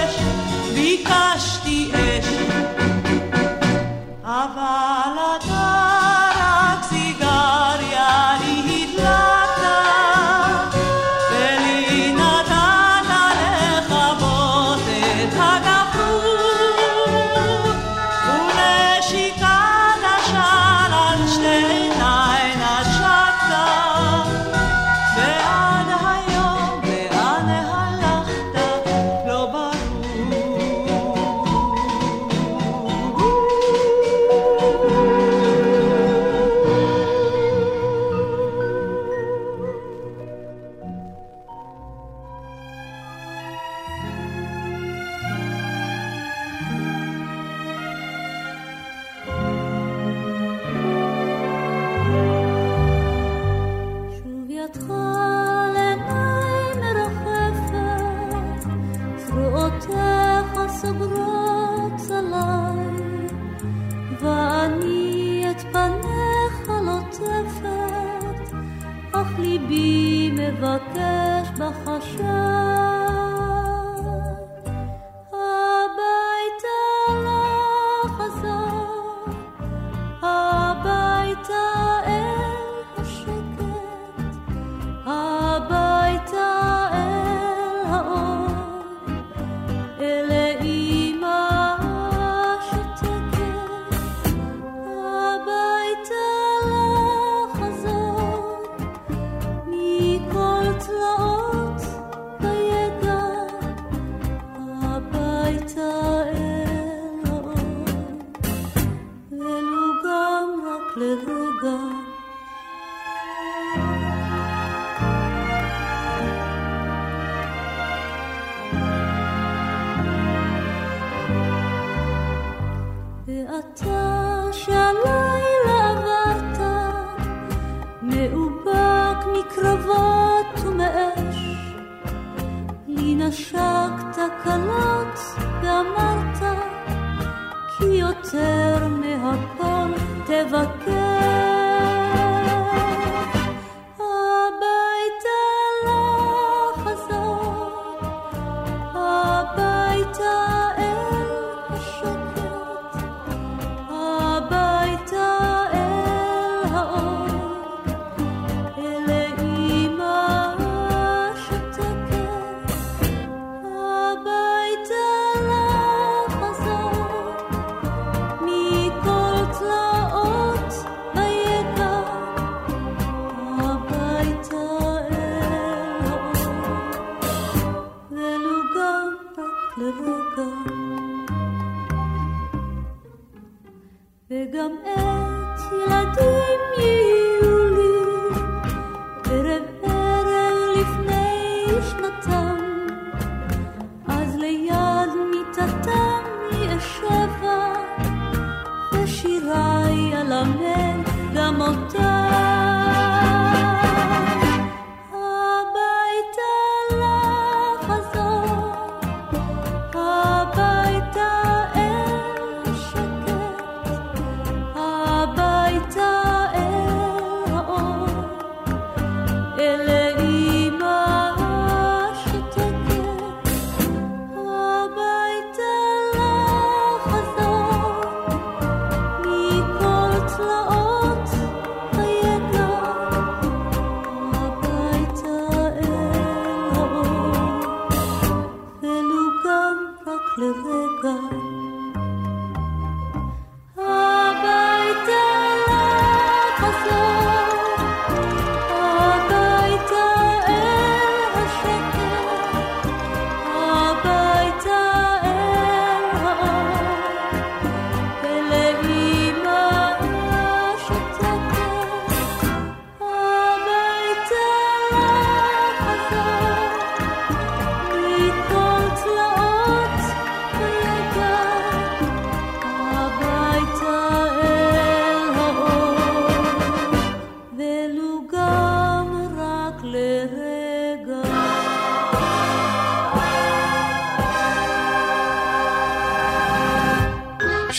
אש, 0.00 0.14
ביקשתי 0.74 1.90
אש, 1.94 2.26
אבל 4.24 5.16
אתה 5.36 5.85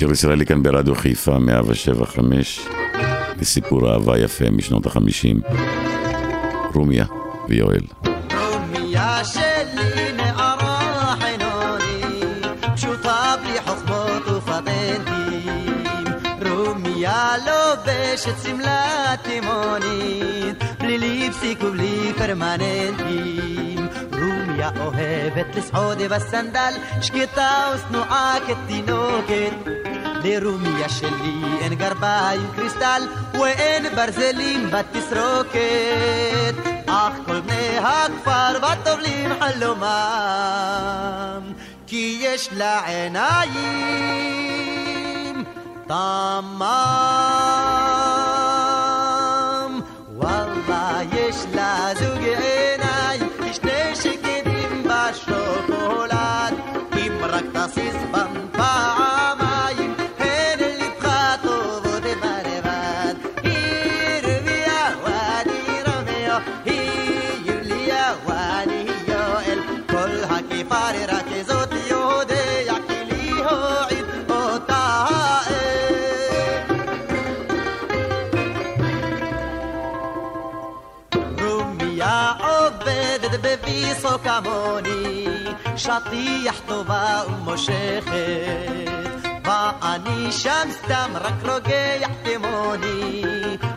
שיר 0.07 0.13
ישראלי 0.13 0.45
כאן 0.45 0.63
ברדיו 0.63 0.95
חיפה 0.95 1.39
175, 1.39 2.67
לסיפור 3.41 3.91
אהבה 3.91 4.19
יפה 4.19 4.45
משנות 4.51 4.85
החמישים. 4.85 5.39
רומיה 6.73 7.05
ויואל. 7.49 7.81
לובשת 17.45 18.43
שמלה 18.43 19.15
תימונית, 19.23 20.63
בלי 20.79 20.97
ליפסיק 20.97 21.63
ובלי 21.63 22.13
פרמננטים. 22.17 23.87
רומיה 24.11 24.69
אוהבת 24.79 25.55
לסעוד 25.55 25.97
בסנדל, 25.97 26.73
שקטה 27.01 27.51
ושנואה 27.75 28.35
כתינוקת. 28.47 29.86
לרומיה 30.29 30.89
שלי 30.89 31.41
אין 31.59 31.75
גרביים 31.75 32.47
קריסטל 32.55 33.01
ואין 33.33 33.95
ברזלים 33.95 34.71
בתסרוקת. 34.71 36.55
אך 36.87 37.13
כל 37.25 37.39
בני 37.39 37.77
הכפר 37.77 38.59
בטובלים 38.59 39.29
חלומם 39.39 39.87
כי 41.87 42.19
יש 42.21 42.49
לה 42.51 42.85
עיניים 42.85 43.53
תמם 45.87 47.96
כמוני, 84.43 85.25
שטיח 85.75 86.61
טובה 86.67 87.21
ומושכת. 87.27 88.91
ואני 89.43 90.31
שם 90.31 90.67
סתם 90.71 91.11
רק 91.13 91.33
רוגע 91.43 92.07
כמוני, 92.23 93.23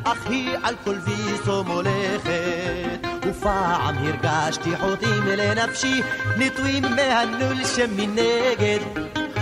אך 0.04 0.26
היא 0.26 0.56
על 0.62 0.74
כל 0.84 0.96
ויסו 1.04 1.64
מולכת. 1.64 3.06
ופעם 3.26 3.96
הרגשתי 3.98 4.76
חוטים 4.76 5.22
לנפשי, 5.26 6.02
נטועים 6.36 6.84
מהנול 6.96 7.64
שמנגד. 7.64 8.78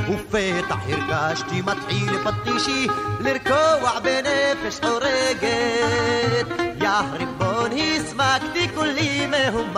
ופתח 0.09 0.79
הרגשתי 0.89 1.63
מתחיל 1.63 2.19
פטישי 2.25 2.87
לרקוע 3.21 3.99
בנפש 4.01 4.81
חורגת 4.81 6.68
יא 6.89 7.03
ריבון 7.13 7.71
הסמקתי 7.73 8.69
כולי 8.75 9.27
מהומם 9.27 9.77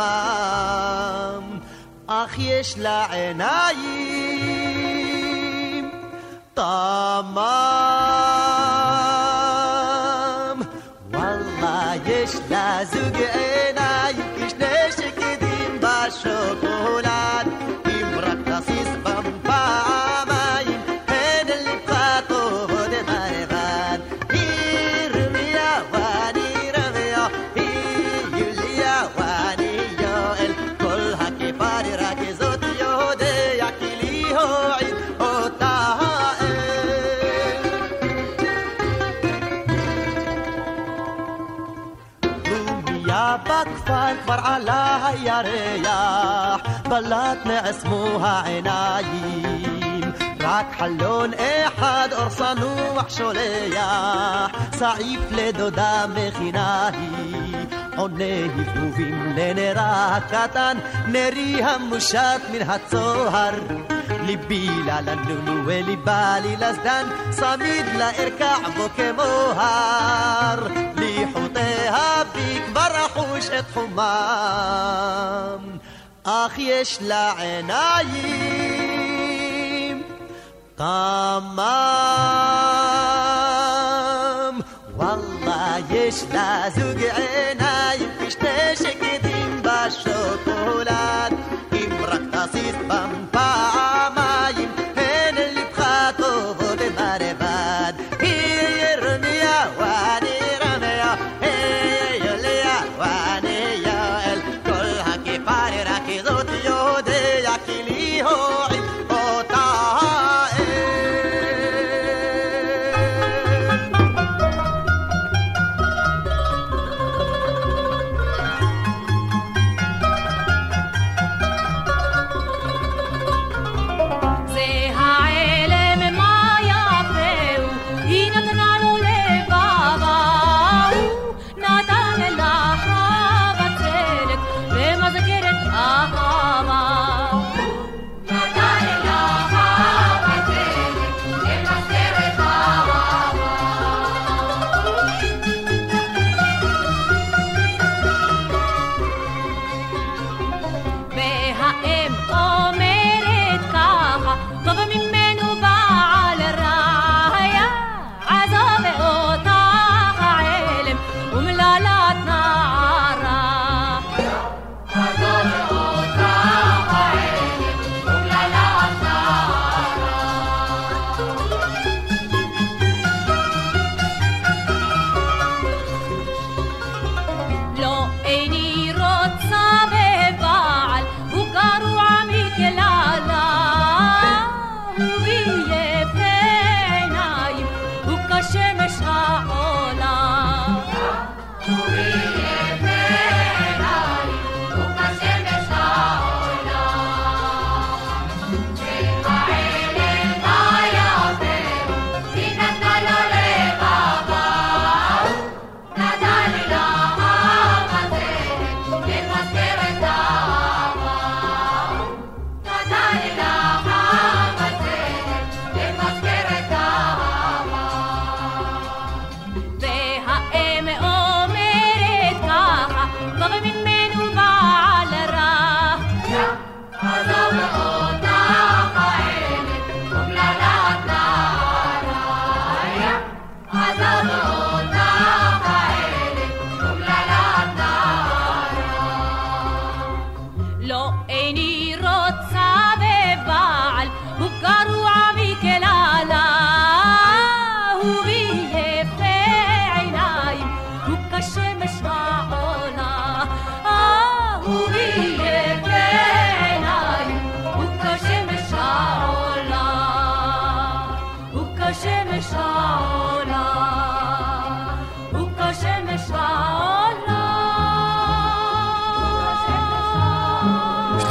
אך 2.06 2.38
יש 2.38 2.78
לה 2.78 3.12
עיניים 3.12 4.60
תמם 6.54 8.69
הירח, 45.06 46.60
בלט 46.88 47.46
נעצמו 47.46 48.18
העיניים. 48.22 49.80
רק 50.40 50.66
חלון 50.78 51.30
אחד 51.34 52.08
אור 52.12 52.28
צנוח 52.28 53.08
שולח, 53.08 54.50
סעיף 54.72 55.20
לדודה 55.30 56.04
מכינה 56.14 56.88
היא. 56.88 57.56
עונה 57.96 58.24
הבהובים 58.24 59.36
לנרה 59.36 60.16
הקטן, 60.16 60.78
נרי 61.08 61.64
המושט 61.64 62.40
מן 62.52 62.70
הצוהר. 62.70 63.54
ליבי 64.26 64.68
ללנונו 64.86 65.62
וליבה 65.66 66.34
לי 66.42 66.56
לזדן, 66.56 67.06
צמיד 67.30 67.86
לארקע 67.98 68.56
בו 68.76 68.88
כמו 68.96 69.52
הר. 69.56 70.68
לי 70.96 71.24
חוטיה 72.74 72.90
בי 72.90 72.90
כבר 72.90 73.06
אחוש 73.06 73.50
את 73.58 73.64
חומם, 73.74 74.00
אך 76.24 76.58
יש 76.58 76.98
לה 77.00 77.32
עיניים 77.38 78.82
כמם. 80.76 81.60
וואלה 84.96 85.76
יש 85.90 86.24
לה 86.32 86.70
זוג 86.74 86.98
עיניים 86.98 88.10
כשתי 88.20 88.60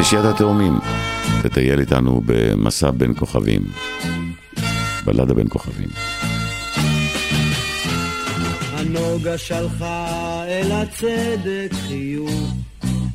שלישיית 0.09 0.35
התאומים, 0.35 0.79
תטייל 1.43 1.79
איתנו 1.79 2.21
במסע 2.25 2.91
בין 2.91 3.13
כוכבים. 3.19 3.61
בלדה 5.05 5.33
בין 5.33 5.47
כוכבים. 5.49 5.87
הנוגה 8.71 9.37
שלחה 9.37 10.43
אל 10.47 10.71
הצדק 10.71 11.71
חיוך, 11.87 12.53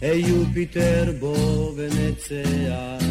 היו 0.03 0.29
יופיטר 0.29 1.13
בו 1.21 1.73
ונצח. 1.77 3.05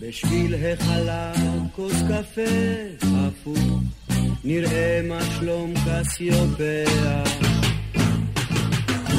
בשביל 0.00 0.54
החלב 0.54 1.60
כוס 1.76 1.94
קפה 2.02 3.02
הפוך, 3.02 3.80
נראה 4.44 5.00
מה 5.08 5.18
שלום 5.38 5.74
קסיופיה. 5.86 7.22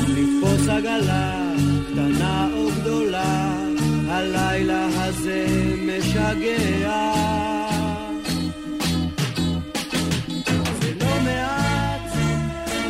לתפוס 0.07 0.67
עגלה, 0.69 1.53
קטנה 1.93 2.47
או 2.53 2.67
גדולה, 2.79 3.55
הלילה 4.07 4.87
הזה 4.93 5.45
משגע. 5.85 7.13
זה 10.81 10.91
לא 11.01 11.15
מעט 11.23 12.11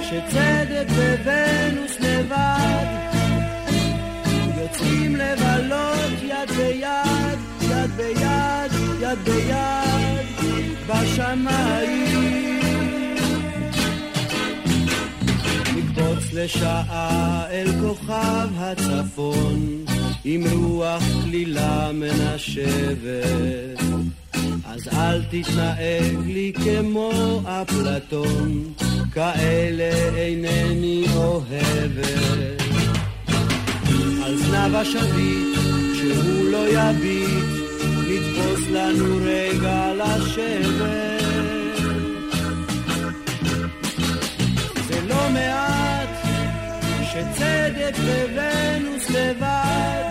שצדק 0.01 0.87
וונוס 0.89 1.99
לבד 1.99 2.85
יוצאים 4.61 5.15
לבלות 5.15 6.21
יד 6.21 6.51
ביד, 6.57 7.39
יד 7.61 7.91
ביד, 7.97 8.71
יד 8.99 9.19
ביד 9.25 10.27
בשמיים. 10.87 12.02
לשעה 16.35 17.45
אל 17.51 17.67
כוכב 17.81 18.47
הצפון 18.57 19.85
עם 20.25 20.43
רוח 20.53 21.03
כלילה 21.23 21.91
מנשבת 21.93 23.79
אז 24.73 24.87
אל 24.97 25.23
תתנהג 25.23 26.25
לי 26.25 26.53
כמו 26.63 27.41
אפלטון, 27.45 28.73
כאלה 29.13 30.15
אינני 30.15 31.05
אוהבת. 31.15 32.61
על 34.25 34.37
זנב 34.37 34.75
השביט, 34.75 35.57
שהוא 35.95 36.51
לא 36.51 36.67
יביט, 36.67 37.43
נתפוס 38.07 38.69
לנו 38.69 39.17
רגע 39.25 39.93
לשבת. 39.97 41.02
שצדק 47.13 47.95
וונוס 48.33 49.09
לבד 49.09 50.03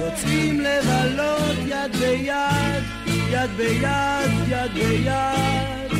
יוצאים 0.00 0.60
לבלות 0.60 1.56
יד 1.66 1.96
ביד, 1.96 2.82
יד 3.30 3.50
ביד, 3.56 4.30
יד 4.48 4.72
ביד, 4.74 5.92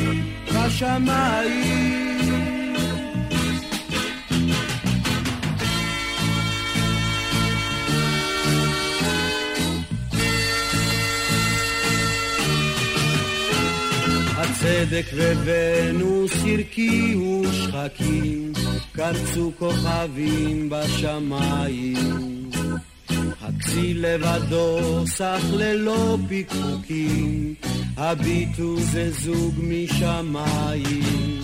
בשמיים. 0.55 2.58
הצדק 14.59 15.05
וונוס 15.13 16.31
הרקיעו 16.43 17.43
שחקים, 17.51 18.53
קרצו 18.91 19.51
כוכבים 19.59 20.69
בשמיים. 20.69 22.49
הכסיל 23.41 24.05
לבדו 24.05 25.03
סך 25.07 25.43
ללא 25.53 26.17
פיקפוקים, 26.27 27.53
הביטו 27.97 28.79
זה 28.79 29.11
זוג 29.11 29.55
משמיים. 29.57 31.41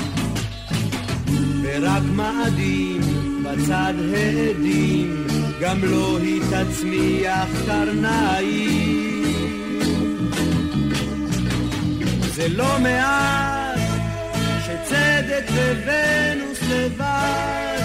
ורק 1.64 2.04
מאדים 2.16 3.02
בצד 3.44 3.94
העדים, 4.14 5.28
גם 5.62 5.84
לא 5.84 6.18
היא 6.18 6.42
תצמיח 6.42 7.50
קרניים. 7.66 9.25
זה 12.36 12.48
לא 12.50 12.80
מעט 12.80 13.80
שצדק 14.66 15.44
וונוס 15.86 16.60
לבד 16.70 17.80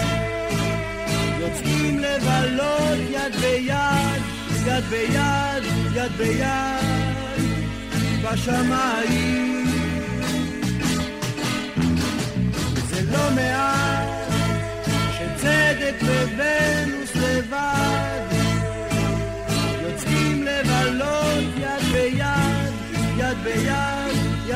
יוצאים 1.39 1.99
לבלות 1.99 2.97
יד 3.09 3.35
ביד, 3.41 4.21
יד 4.65 4.83
ביד, 4.89 5.63
יד 5.95 6.11
ביד, 6.17 7.25
בשמיים. 8.23 9.67
זה 12.89 13.01
לא 13.11 13.31
מעט 13.35 14.07
שצדק 15.11 15.95
וונוס 16.01 17.15
לבד 17.15 18.21
יוצאים 19.83 20.43
לבלות 20.43 21.43
יד 21.57 21.93
ביד, 21.93 22.73
יד 23.17 23.37
ביד, 23.43 24.00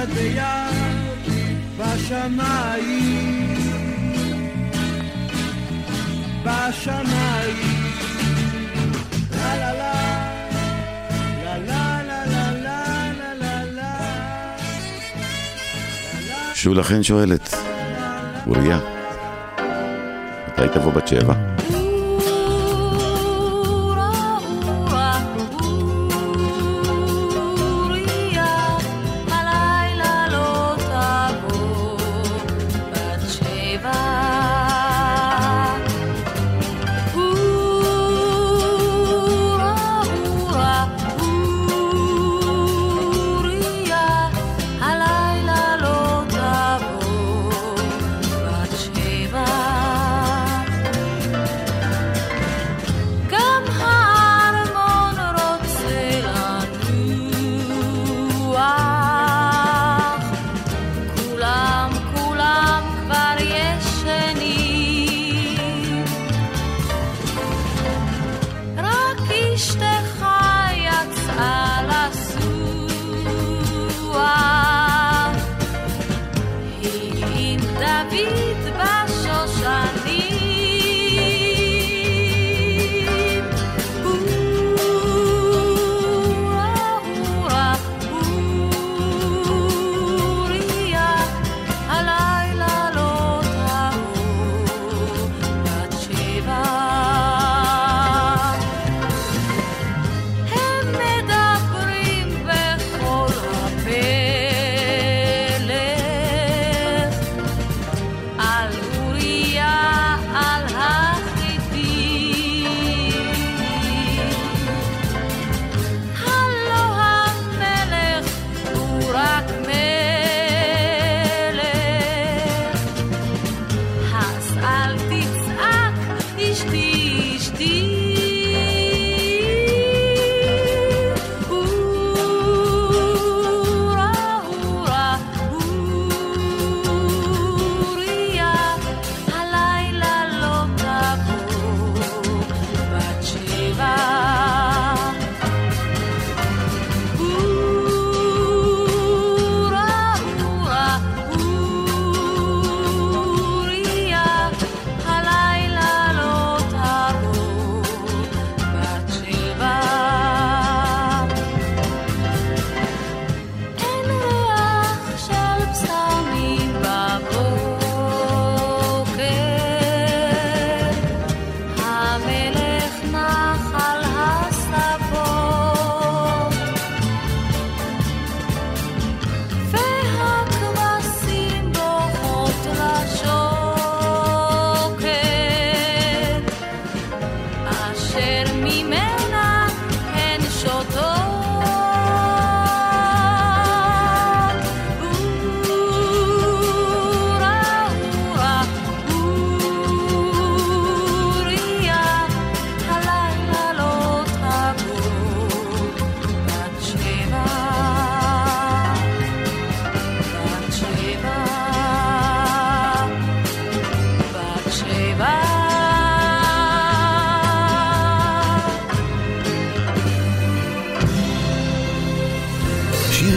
יד 0.05 0.13
ביד, 0.13 1.33
בשמיים. 1.77 3.55
בשמיים. 6.43 7.57
לה 9.31 9.55
לה 9.55 9.73
לה, 9.73 10.23
חן 16.83 17.03
שואלת, 17.03 17.55
אוריה, 18.47 18.79
מתי 20.47 20.61
תבוא 20.73 20.91
בת 20.91 21.07
שבע? 21.07 21.33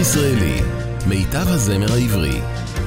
ישראלי, 0.08 0.60
מיטב 1.06 1.48
הזמר 1.48 1.92
העברי. 1.92 2.40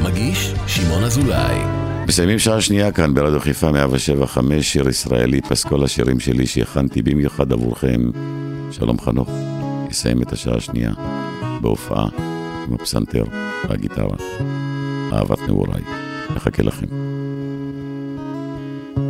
מגיש 0.04 0.54
שמעון 0.68 1.04
אזולאי. 1.04 1.60
מסיימים 2.08 2.40
שעה 2.40 2.62
שנייה 2.62 2.92
כאן 2.92 3.14
ברדיו 3.14 3.40
חיפה 3.40 3.72
175, 3.72 4.74
שיר 4.74 4.90
ישראלי, 4.90 5.42
פסקול 5.42 5.84
השירים 5.84 6.20
שלי 6.20 6.48
שהכנתי 6.48 7.02
במיוחד 7.02 7.52
עבורכם. 7.52 8.02
שלום 8.72 9.00
חנוך, 9.00 9.30
יסיים 9.90 10.22
את 10.22 10.32
השעה 10.32 10.56
השנייה 10.56 10.92
בהופעה 11.62 12.08
עם 12.68 12.74
הפסנתר 12.74 13.24
והגיטרה. 13.70 14.18
אהבת 15.14 15.40
נעוריי, 15.48 15.84
מחכה 16.36 16.64
לכם. 16.64 16.88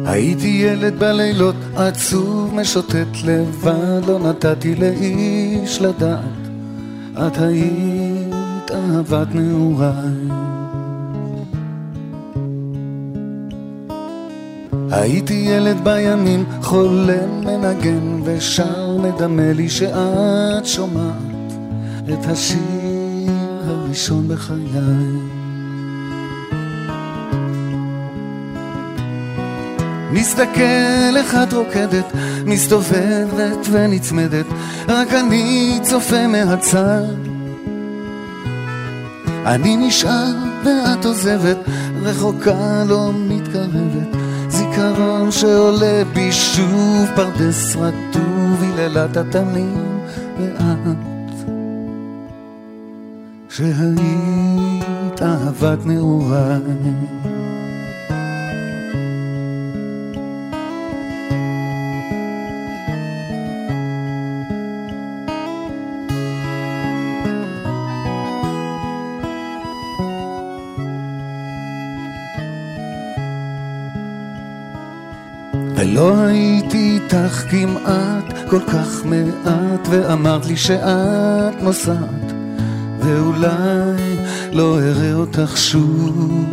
הייתי 0.05 0.47
ילד 0.47 0.99
בלילות 0.99 1.55
עצוב 1.75 2.55
משוטט 2.55 3.17
לבד, 3.25 4.01
לא 4.07 4.19
נתתי 4.19 4.75
לאיש 4.75 5.81
לדעת, 5.81 6.50
את 7.13 7.37
היית 7.37 8.71
אהבת 8.71 9.27
נעוריי. 9.35 10.51
הייתי 14.91 15.33
ילד 15.33 15.83
בימים, 15.83 16.45
חולם 16.61 17.41
מנגן 17.45 18.21
ושר 18.23 18.97
מדמה 18.97 19.53
לי 19.53 19.69
שאת 19.69 20.65
שומעת 20.65 21.53
את 22.13 22.25
השיר 22.25 23.31
הראשון 23.65 24.27
בחיי. 24.27 25.30
מסתכל 30.11 31.17
איך 31.17 31.35
את 31.43 31.53
רוקדת, 31.53 32.05
מסתובבת 32.45 33.67
ונצמדת, 33.71 34.45
רק 34.87 35.13
אני 35.13 35.79
צופה 35.83 36.27
מהצד. 36.27 37.31
אני 39.45 39.77
נשאר 39.77 40.33
ואת 40.65 41.05
עוזבת, 41.05 41.57
רחוקה 42.01 42.83
לא 42.87 43.11
מתקרבת, 43.13 44.17
זיכרון 44.49 45.31
שעולה 45.31 46.03
בי 46.13 46.31
שוב 46.31 47.09
פרדס 47.15 47.75
רטוב, 47.75 48.61
היללת 48.61 49.17
התנים 49.17 49.99
ואת, 50.39 51.45
שהיית 53.49 55.21
אהבת 55.21 55.85
נעוריי. 55.85 57.40
ולא 75.81 76.17
הייתי 76.17 76.99
איתך 77.03 77.43
כמעט 77.49 78.47
כל 78.49 78.59
כך 78.59 79.05
מעט 79.05 79.87
ואמרת 79.89 80.45
לי 80.45 80.57
שאת 80.57 81.61
נוסעת 81.61 82.33
ואולי 82.99 84.17
לא 84.51 84.79
אראה 84.79 85.13
אותך 85.13 85.57
שוב. 85.57 86.45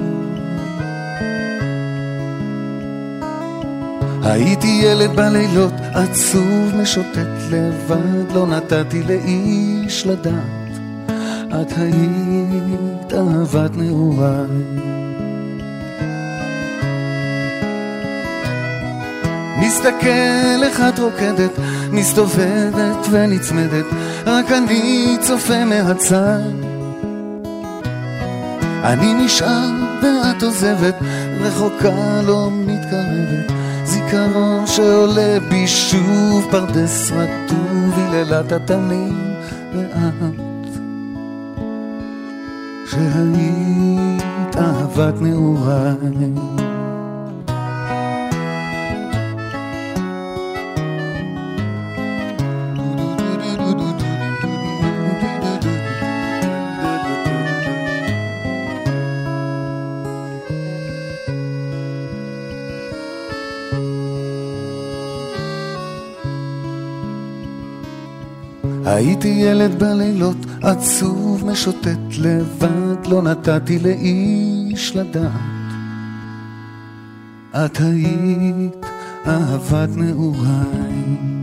הייתי 4.22 4.80
ילד 4.82 5.16
בלילות 5.16 5.74
עצוב 5.94 6.74
משוטט 6.82 7.28
לבד 7.50 8.32
לא 8.34 8.46
נתתי 8.46 9.02
לאיש 9.02 10.06
לדעת. 10.06 10.78
את 11.48 11.72
היית 11.78 13.12
אהבת 13.14 13.76
נעוריי 13.76 14.97
מסתכל 19.68 20.66
את 20.88 20.98
רוקדת, 20.98 21.50
מסתובבת 21.92 23.06
ונצמדת, 23.10 23.84
רק 24.26 24.52
אני 24.52 25.16
צופה 25.20 25.64
מהצד. 25.64 26.40
אני 28.84 29.14
נשאר 29.14 29.70
ואת 30.02 30.42
עוזבת, 30.42 30.94
רחוקה 31.40 32.22
לא 32.26 32.48
מתקרבת, 32.52 33.52
זיכרון 33.84 34.66
שעולה 34.66 35.40
בי 35.48 35.66
שוב 35.66 36.46
פרדס 36.50 37.10
רטוב, 37.10 37.94
היללת 37.96 38.52
התנים 38.52 39.34
ואת, 39.74 40.30
שהיית 42.90 44.56
אהבת 44.56 45.20
נעוריי. 45.20 46.57
הייתי 68.98 69.28
ילד 69.28 69.78
בלילות, 69.82 70.36
עצוב 70.62 71.44
משוטט 71.46 71.98
לבד, 72.18 73.06
לא 73.06 73.22
נתתי 73.22 73.78
לאיש 73.78 74.96
לדעת. 74.96 75.32
את 77.50 77.80
היית 77.80 78.86
אהבת 79.26 79.96
נעוריי. 79.96 81.37